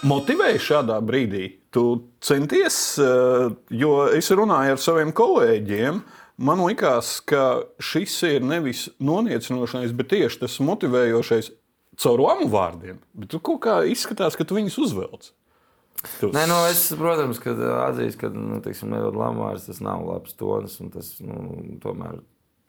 [0.05, 1.47] motivēja šādā brīdī.
[1.73, 1.83] Tu
[2.23, 6.03] centies, uh, jo es runāju ar saviem kolēģiem.
[6.37, 11.49] Man liekas, ka šis ir nevis noniecinošais, bet tieši tas motivējošais
[11.97, 13.01] caur lamu vārdiem.
[13.17, 15.31] Bet tu kaut kā izskatās, ka tu viņus uzvelc.
[16.19, 16.31] Tus...
[16.33, 17.53] Nē, nu, es, protams, ka
[17.87, 18.59] atzīstu, ka nu,
[19.17, 20.77] Lamārs tas nav labs tonis.
[20.93, 22.19] Tas, nu, tomēr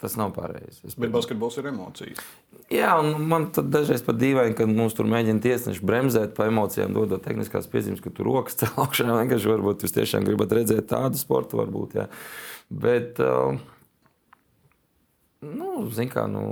[0.00, 0.80] tas nav pareizi.
[0.86, 2.22] Es, Bet basketbols ir emocijas.
[2.72, 7.24] Jā, un man dažreiz pat dīvaini, ka mums tur mēģina tiesneši bremzēt pa emocijām, dodot
[7.24, 9.08] tehniskās piezīmes, ka tur rokas augšā.
[9.10, 11.98] Vienkārši varbūt jūs tiešām gribat redzēt tādu sportu, varbūt.
[11.98, 12.06] Jā.
[12.68, 13.20] Bet,
[15.44, 16.46] nu, zin kā, nu,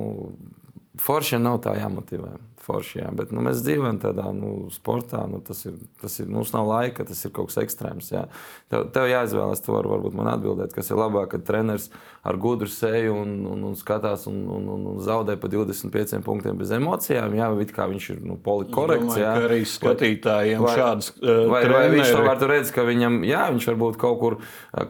[1.01, 2.35] foršiem nav tā jāmotivē
[2.67, 3.01] forši.
[3.01, 3.13] Jā.
[3.17, 5.23] Bet nu, mēs dzīvojam tādā nu, sportā.
[5.31, 8.11] Nu, tas ir, tas ir, mums nav laika, tas ir kaut kas ekstrēms.
[8.13, 8.27] Jā.
[8.73, 11.91] Tev, tev jāizvēlas, tu vari varbūt man atbildēt, kas ir labāk, kad treneris
[12.27, 16.59] ar gudru seju un, un, un skatās un, un, un, un zaudē pa 25 punktiem
[16.59, 17.37] bez emocijām.
[17.39, 19.19] Jā, vai kā viņš ir nu, polikorekts.
[19.21, 23.69] Jā, arī skatītājiem vai, šāds uh, vai, vai viņš tomēr redz, ka viņam, jā, viņš
[23.71, 24.39] varbūt kaut kur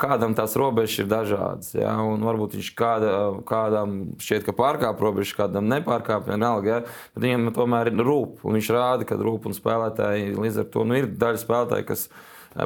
[0.01, 1.75] kādam tās robežas ir dažādas.
[1.77, 3.13] Jā, un varbūt viņš kāda,
[3.49, 6.25] kādam šķiet, ka pārkāpj robežas, kādam nepārkāpj.
[6.27, 6.79] Vienalga, jā,
[7.15, 8.41] bet viņam to tomēr rūp.
[8.47, 12.09] Un viņš rāda, ka rūp un spēlētāji līdz ar to nu, ir daļa spēlētāji, kas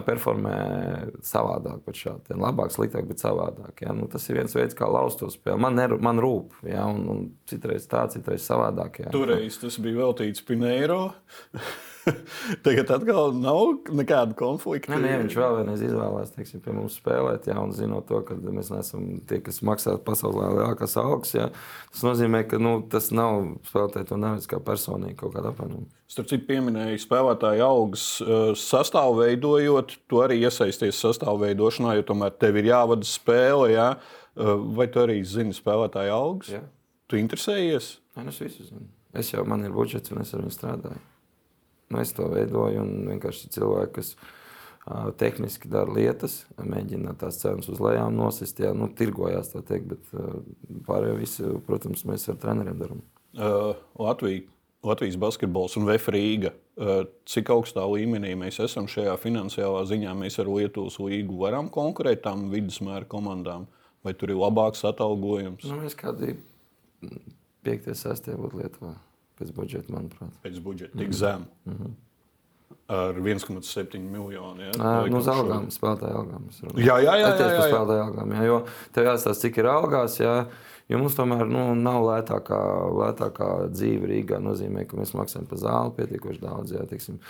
[0.06, 0.56] performē
[1.26, 2.36] savādāk, pat šādi.
[2.38, 3.82] Labāk, sliktāk, bet savādāk.
[3.82, 3.94] Ja?
[3.96, 5.58] Nu, tas ir viens veids, kā lauzt to spēli.
[5.64, 6.84] Man, ner, man rūp, ja?
[6.86, 9.02] un, un citreiz tā, citreiz savādāk.
[9.02, 9.14] Ja?
[9.14, 11.02] Toreiz tas bija veltīts Pinēro.
[12.64, 14.92] Tagad atkal nav nekāda konflikta.
[14.94, 18.36] Nē, nē, viņš vēl vienreiz izvēlējās teiksim, pie mums spēlēt, jā, un zinot to, ka
[18.40, 21.34] mēs neesam tie, kas maksā pasaulē lielākās algas.
[21.36, 21.48] Jā.
[21.92, 25.88] Tas nozīmē, ka nu, tas nav spēlētāji to nevis kā personīgi kaut kādā apvienībā.
[26.10, 32.34] Starp citu, pieminēju spēlētāju algas uh, sastāvu veidojot, tu arī iesaisties sastāvu veidošanā, jo tomēr
[32.40, 33.70] tev ir jāvada spēle.
[33.76, 33.92] Jā.
[34.34, 36.50] Uh, vai tu arī zini spēlētāju algas?
[36.56, 36.64] Jā.
[37.10, 37.96] Tu interesējies?
[38.16, 38.88] Nē, nu, es visu zinu.
[39.14, 41.00] Es jau man ir budžets, un es ar viņu strādāju.
[41.90, 47.66] Nu, es to veidoju, un vienkārši cilvēki, kas uh, tehniski dara lietas, mēģina tās cenas
[47.72, 50.38] uz lejām nosist, jā, nu, tirgojās tā teikt, bet uh,
[50.86, 53.02] pārējo visu, protams, mēs ar treneriem darām.
[53.34, 54.46] Uh, Latvija,
[54.86, 56.54] Latvijas basketbols un VF Rīga.
[56.80, 60.14] Uh, cik augstā līmenī mēs esam šajā finansiālā ziņā?
[60.22, 63.66] Mēs ar Lietuvas līgu varam konkurēt tām vidusmēra komandām,
[64.06, 65.66] vai tur ir labāks atalgojums?
[65.66, 66.38] Nu, mēs kādi
[67.66, 68.96] 5, 6 būtu Lietuvā
[69.40, 70.38] pēc budžeta, manuprāt.
[70.44, 71.48] Pēc budžeta tik zem.
[71.64, 71.98] Mm -hmm.
[72.90, 74.62] Ar 1,7 miljonu.
[74.62, 74.72] Ja?
[74.78, 76.48] À, nu, uz algām, spēlētāju algām.
[76.74, 77.14] Jā, jā, jā.
[77.14, 78.32] Es jā, tieši jā, par spēlētāju algām.
[78.34, 78.56] Jā, jo
[78.92, 80.16] tev jāstāsta, cik ir algās.
[80.20, 80.34] Jā,
[80.90, 82.60] jo mums tomēr nu, nav lētākā,
[83.02, 84.40] lētākā dzīve Rīgā.
[84.42, 86.72] Nozīmē, ka mēs maksājam par zāli pietiekoši daudz.
[86.72, 87.20] Jā, teiksim,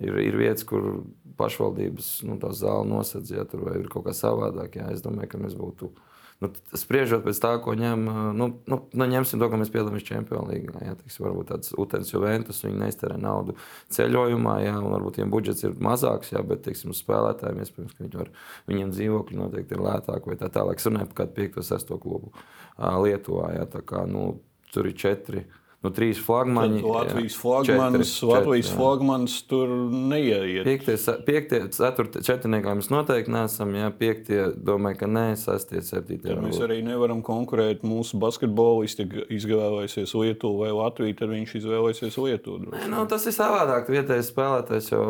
[0.00, 1.02] ir, ir vietas, kur
[1.38, 4.78] pašvaldības nu, tā zāli nosedz, ja tur vai ir kaut kā savādāk.
[4.78, 4.86] Jā.
[4.94, 5.90] Es domāju, ka mēs būtu.
[6.38, 8.04] Nu, spriežot pēc tā, ko ņem,
[8.38, 10.70] nu, nu, nu, ņemsim to, ka mēs piedalāmies Champions League.
[10.86, 13.56] Jā, teiksim, varbūt tāds Utens Juventus, viņi neiztērē naudu
[13.96, 18.20] ceļojumā, jā, un varbūt viņiem budžets ir mazāks, jā, bet, teiksim, spēlētājiem iespējams, ka viņi
[18.20, 18.30] var,
[18.70, 20.78] viņiem dzīvokļi noteikti ir lētāki vai tā tālāk.
[20.78, 22.30] Es runāju par kādu 5, 6 klubu
[22.78, 24.28] Lietuvā, jā, tā kā, nu,
[24.70, 25.42] tur ir četri.
[25.78, 26.80] Nu, trīs flagmaņi.
[26.82, 29.74] Tad Latvijas flagmanis, četri, Latvijas četri, flagmanis tur
[30.10, 30.64] neieiet.
[30.66, 33.76] Piektie, piektie, ceturtie, četrniekā mēs noteikti neesam.
[33.78, 36.32] Jā, piektie, domāju, ka nē, sastie, septītie.
[36.32, 37.84] Ja mēs arī nevaram konkurēt.
[37.86, 39.06] Mūsu basketbolists
[39.38, 42.74] izvēlēsies Lietuvu vai Latviju, tad viņš izvēlēsies Lietuvu.
[42.90, 43.92] Nu, tas ir savādāk.
[43.94, 45.06] Vietējais spēlētājs jau.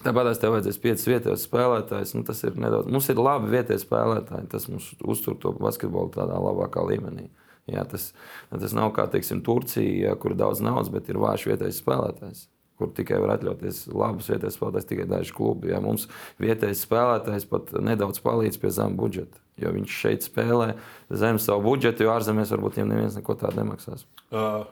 [0.00, 2.14] Tāpat tev vajadzēs piecas vietējos spēlētājus.
[2.16, 2.88] Nu, tas ir nedaudz.
[2.88, 4.48] Mums ir labi vietējie spēlētāji.
[4.56, 7.28] Tas mums uztur to basketbolu tādā labākā līmenī.
[7.70, 8.10] Jā, tas,
[8.50, 12.46] tas nav kā teiksim, Turcija, kur ir daudz naudas, bet ir vājš vietējais spēlētājs.
[12.80, 15.68] Kur tikai var atļauties labus vietējos spēlētājus, tikai daži klubi.
[15.74, 15.82] Jā.
[15.84, 16.06] Mums
[16.40, 19.36] vietējais spēlētājs pat nedaudz palīdz pie zema budžeta.
[19.60, 20.72] Jo viņš šeit spēlē
[21.12, 24.06] zem savu budžetu, jo ārzemēs varbūt viņam neviens neko tādu nemaksās.
[24.32, 24.64] Uh,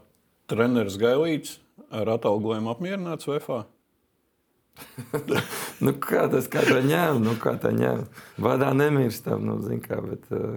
[0.49, 1.59] treneris Gailīts
[1.93, 3.67] ar atalgojumu apmierināts VFā.
[5.85, 7.21] Nu, kā tas katra ņem?
[7.23, 8.05] Nu, kā tā ņem?
[8.43, 10.57] Vadā nemirstam, nu, zin kā, bet uh,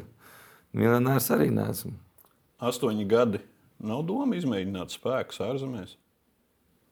[0.77, 1.93] miljonārs arī nesmu.
[2.61, 3.41] Astoņi gadi.
[3.81, 5.95] Nav doma izmēģināt spēkus ārzemēs.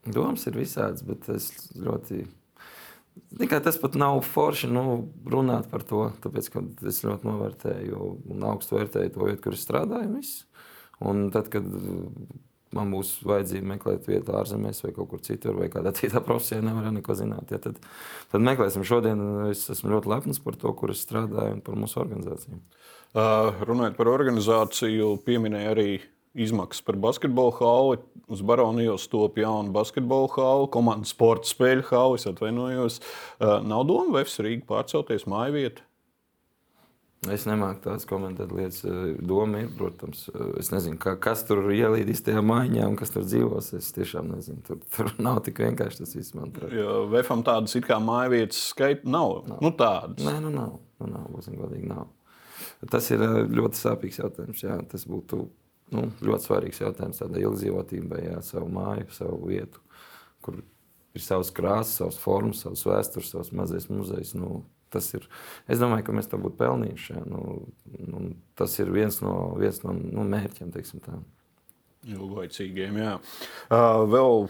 [0.09, 2.23] Domas ir visādas, bet es ļoti.
[3.37, 4.83] Tikai tas pat nav forši nu,
[5.29, 6.07] runāt par to.
[6.23, 6.49] Tāpēc
[6.89, 10.23] es ļoti novērtēju un augstu vērtēju to vietu, kur es strādāju.
[11.05, 11.67] un tad, kad
[12.75, 16.93] man būs vajadzība meklēt vietu ārzemēs vai kaut kur citur, vai kādā citā profesijā, nevaru
[16.95, 17.51] neko zināt.
[17.53, 17.79] Ja, tad,
[18.31, 18.85] tad meklēsim.
[18.87, 22.61] Šodien es esmu ļoti lepns par to, kur es strādāju un par mūsu organizāciju.
[23.15, 25.89] Runājot par organizāciju, pieminēja arī
[26.37, 27.99] izmaksas par basketbola hali.
[28.29, 32.19] Uz Baronijas top jauna basketbola hali, komandas sporta spēļu hali.
[32.19, 32.99] Es atvainojos.
[33.41, 35.85] Nav doma Vēfs Rīgā pārcelties māju vietā.
[37.27, 38.85] Es nemāku tādas komentēt lietas.
[39.27, 40.21] Doma ir, protams,
[40.61, 43.73] es nezinu, ka, kas tur ielīdīs tajā mājā un kas tur dzīvos.
[43.75, 44.61] Es tiešām nezinu.
[44.69, 46.37] Tur, tur nav tik vienkārši tas viss.
[47.11, 49.41] Vēfam tādas it kā māju vietas skaita nav.
[49.49, 49.59] nav.
[49.65, 50.21] Nu, tādas.
[50.23, 50.77] Nē, nu nav.
[51.01, 52.07] Nu, nav būsim godīgi, nav.
[52.87, 54.63] Tas ir ļoti sāpīgs jautājums.
[54.63, 54.77] Jā.
[54.87, 55.41] Tas būtu
[55.95, 59.81] nu, ļoti svarīgs jautājums tādai ilgdzīvotībai, jā, savu māju, savu vietu,
[60.45, 60.61] kur
[61.17, 64.35] ir savas krāsas, savas formas, savas vēstures, savs mazais muzejs.
[64.39, 64.61] Nu,
[64.93, 65.25] tas ir.
[65.67, 67.17] Es domāju, ka mēs to būtu pelnījuši.
[67.17, 67.25] Jā.
[67.29, 67.41] Nu,
[67.99, 68.23] nu,
[68.59, 71.19] tas ir viens no, viens no nu, mērķiem, teiksim tā.
[72.07, 73.17] Ilglaicīgiem, jā.
[73.67, 74.47] Uh, vēl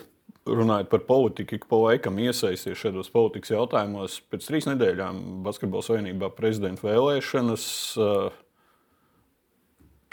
[0.55, 4.19] runājot par politiku, ik pa laikam iesaisties šādos politikas jautājumos.
[4.31, 7.65] Pēc trīs nedēļām Basketbola Savienībā prezidenta vēlēšanas,
[7.99, 8.29] uh,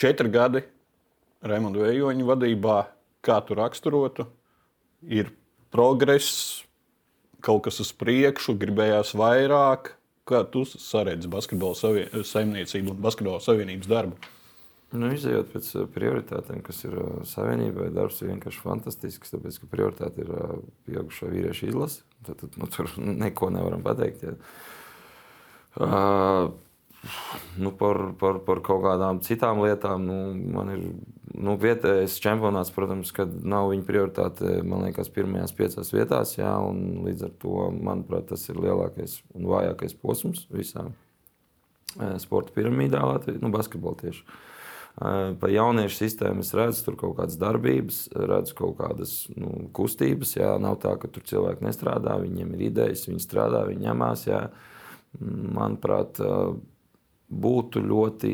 [0.01, 0.63] četri gadi
[1.47, 2.79] Raimonda Vējoņa vadībā,
[3.27, 4.29] kā tu raksturotu,
[5.03, 5.33] ir
[5.75, 6.63] progress,
[7.45, 9.95] kaut kas uz priekšu, gribējās vairāk.
[10.27, 14.17] Kā tu saredzi basketbola savie- saimniecību un basketbola savienības darbu?
[14.95, 19.33] Nu, izējot pēc uh, prioritātēm, kas ir uh, savienībai, darbs ir vienkārši fantastisks.
[19.35, 22.05] Tāpēc, ka prioritāte ir uh, pieaugušo vīriešu izlase.
[22.27, 22.93] Tad, tad nu, tur
[23.25, 24.23] neko nevaram pateikt.
[24.23, 24.37] Ja.
[25.77, 26.55] Uh,
[27.59, 30.07] nu, par, par, par kaut kādām citām lietām.
[30.07, 30.17] Nu,
[30.55, 30.87] man ir
[31.35, 36.39] nu, vietējais čempionāts, protams, kad nav viņa prioritāte, man liekas, pirmajās piecās vietās.
[36.39, 36.55] Jā,
[37.11, 43.43] līdz ar to, manuprāt, tas ir lielākais un vājākais posms visā eh, sporta piramīdā Latvijā,
[43.43, 44.25] nu, basketbolā tieši.
[44.25, 44.56] Eh,
[44.97, 50.33] Pa jauniešu sistēmu es redzu tur kaut kādas darbības, redzu kaut kādas nu, kustības.
[50.39, 54.25] Jā, nav tā, ka tur cilvēki nestrādā, viņiem ir idejas, viņi strādā, viņi ņemās.
[54.31, 54.41] Jā.
[55.21, 56.21] Manuprāt,
[57.29, 58.33] būtu ļoti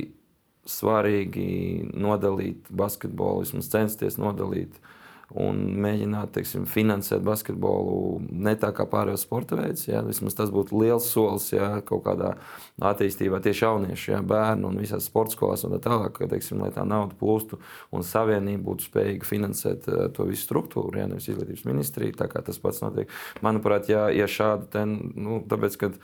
[0.70, 1.48] svarīgi
[1.98, 4.78] nodalīt basketbolu, vismaz censties nodalīt
[5.38, 9.86] un mēģināt teiksim, finansēt basketbolu ne tā kā pārējos sporta veids.
[9.88, 10.02] Ja?
[10.06, 11.68] Vismaz tas būtu liels solis ja?
[11.86, 12.34] kaut kādā
[12.82, 14.22] attīstībā tieši jauniešu, ja?
[14.32, 17.60] bērnu un visās sporta skolās un tā tālāk, ka, teiksim, lai tā nauda plūstu
[17.92, 22.44] un savienība būtu spējīga finansēt uh, to visu struktūru, ja nevis izglītības ministrija, tā kā
[22.44, 23.10] tas pats notiek.
[23.44, 25.98] Manuprāt, ja, ja šādi, ten, nu, tāpēc, kad,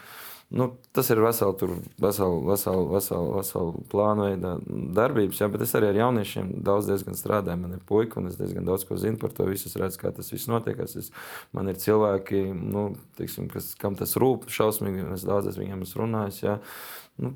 [0.48, 1.60] Nu, tas ir vesels,
[2.00, 4.54] vesel, vesel, vesel, vesel plānu veida
[4.96, 6.88] darbības, jā, bet es arī ar jauniešiem daudz
[7.20, 7.60] strādāju.
[7.60, 9.68] Man ir puika, un es diezgan daudz ko zinu par to visu.
[9.68, 10.80] Es redzu, kā tas viss notiek.
[10.80, 11.12] Es,
[11.52, 12.86] man ir cilvēki, nu,
[13.20, 16.40] teiksim, kas, kam tas rūp šausmīgi, un es daudz ar viņiem esmu runājis.
[16.46, 16.56] Jā.
[17.20, 17.34] Nu,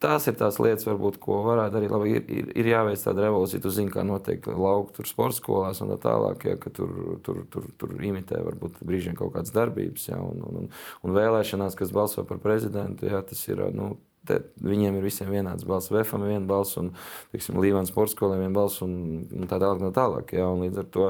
[0.00, 1.90] Tās ir tās lietas, varbūt, ko varētu darīt.
[1.92, 3.60] Labi, ir, ir, ir jāveic tāda revolūcija.
[3.60, 6.46] Tu zini, kā notiek lauka, tur sporta skolās un tā tālāk.
[6.48, 6.94] Ja, tur,
[7.26, 10.06] tur, tur, tur imitē varbūt brīžiem kaut kādas darbības.
[10.08, 10.70] Ja, un, un,
[11.04, 13.66] un vēlēšanās, kas balso par prezidentu, ja, tas ir.
[13.76, 13.96] Nu,
[14.28, 15.88] Te, viņiem ir visiem vienāds balss.
[15.88, 16.90] VFM ir viena balss, un
[17.32, 18.92] Līvānas sporta skolē viena balss, un,
[19.32, 19.80] un tā tālāk.
[19.80, 21.06] Tā tālāk ja, un līdz ar to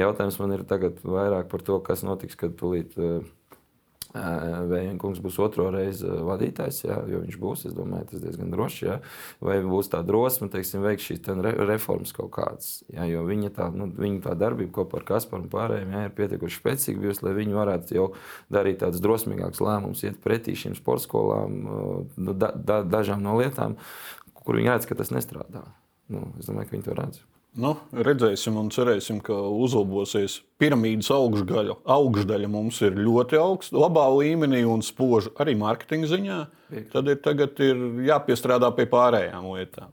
[0.00, 0.64] jautājums man ir
[1.04, 2.96] vairāk par to, kas notiks, kad tūlīt.
[2.96, 3.20] Uh,
[4.14, 8.84] Vējiem kungs būs otro reizi vadītājs, jā, jo viņš būs, es domāju, tas diezgan droši.
[8.86, 8.98] Jā.
[9.42, 12.68] Vai būs tā drosme, teiksim, veikt šīs re reformas kaut kādas.
[12.94, 16.14] Jā, jo viņa tā, nu, viņa tā darbība kopā ar Kasparu un pārējiem jā, ir
[16.20, 18.08] pietiekuši spēcīga bijusi, lai viņi varētu jau
[18.54, 21.60] darīt tādus drosmīgākus lēmumus, iet pretī šīm sporta skolām,
[22.14, 23.74] nu, da, da, dažām no lietām,
[24.44, 25.66] kur viņi redz, ka tas nestrādā.
[26.06, 27.24] Nu, es domāju, ka viņi to redz.
[27.54, 30.40] Nu, redzēsim un cerēsim, ka uzlabosies.
[30.58, 36.38] Piramīdas augšdaļa, augšdaļa mums ir ļoti augsta, labā līmenī un spoža arī mārketinga ziņā.
[36.90, 39.92] Tad ir, tagad ir jāpiestrādā pie pārējām lietām.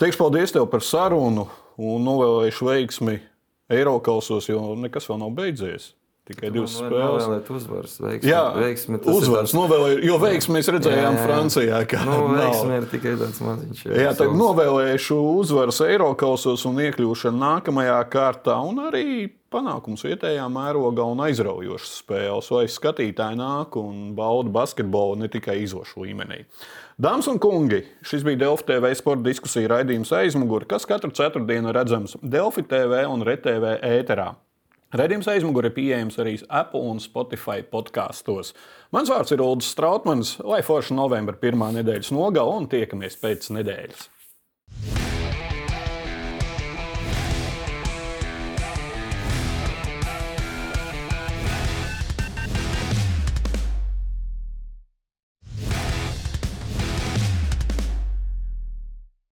[0.00, 1.44] Teikšu paldies tev par sarunu
[1.76, 3.18] un novēlēšu veiksmi
[3.74, 5.92] Eiropasos, jo nekas vēl nav beidzies.
[6.24, 7.20] Tikai divas spēles.
[7.20, 7.94] Novēlēt uzvaras.
[8.00, 9.56] Veiksmi, jā, veiksmi, uzvaras tāds...
[9.58, 11.24] novēlēju, jo veiksmi mēs redzējām jā, jā.
[11.28, 11.80] Francijā.
[12.08, 13.82] Nu, veiksmi ir tikai tāds maziņš.
[13.84, 19.04] Jā, jā tad novēlēšu uzvaras Eiropasos un iekļūšanu nākamajā kārtā un arī
[19.52, 26.06] panākums vietējā mērogā un aizraujošas spēles, lai skatītāji nāk un bauda basketbolu ne tikai izlošu
[26.06, 26.40] līmenī.
[26.96, 32.16] Dāmas un kungi, šis bija Delfi TV sporta diskusija raidījums aizmuguri, kas katru ceturtdienu redzams
[32.22, 34.32] Delfi TV un RTV ēterā.
[34.94, 38.52] Redījums aizmugurē pieejams arī Apple un Spotify podkāstos.
[38.94, 44.10] Mans vārds ir Ulrichs Strautmans, lai forša novembra pirmā nedēļas nogala un tiekamies pēc nedēļas.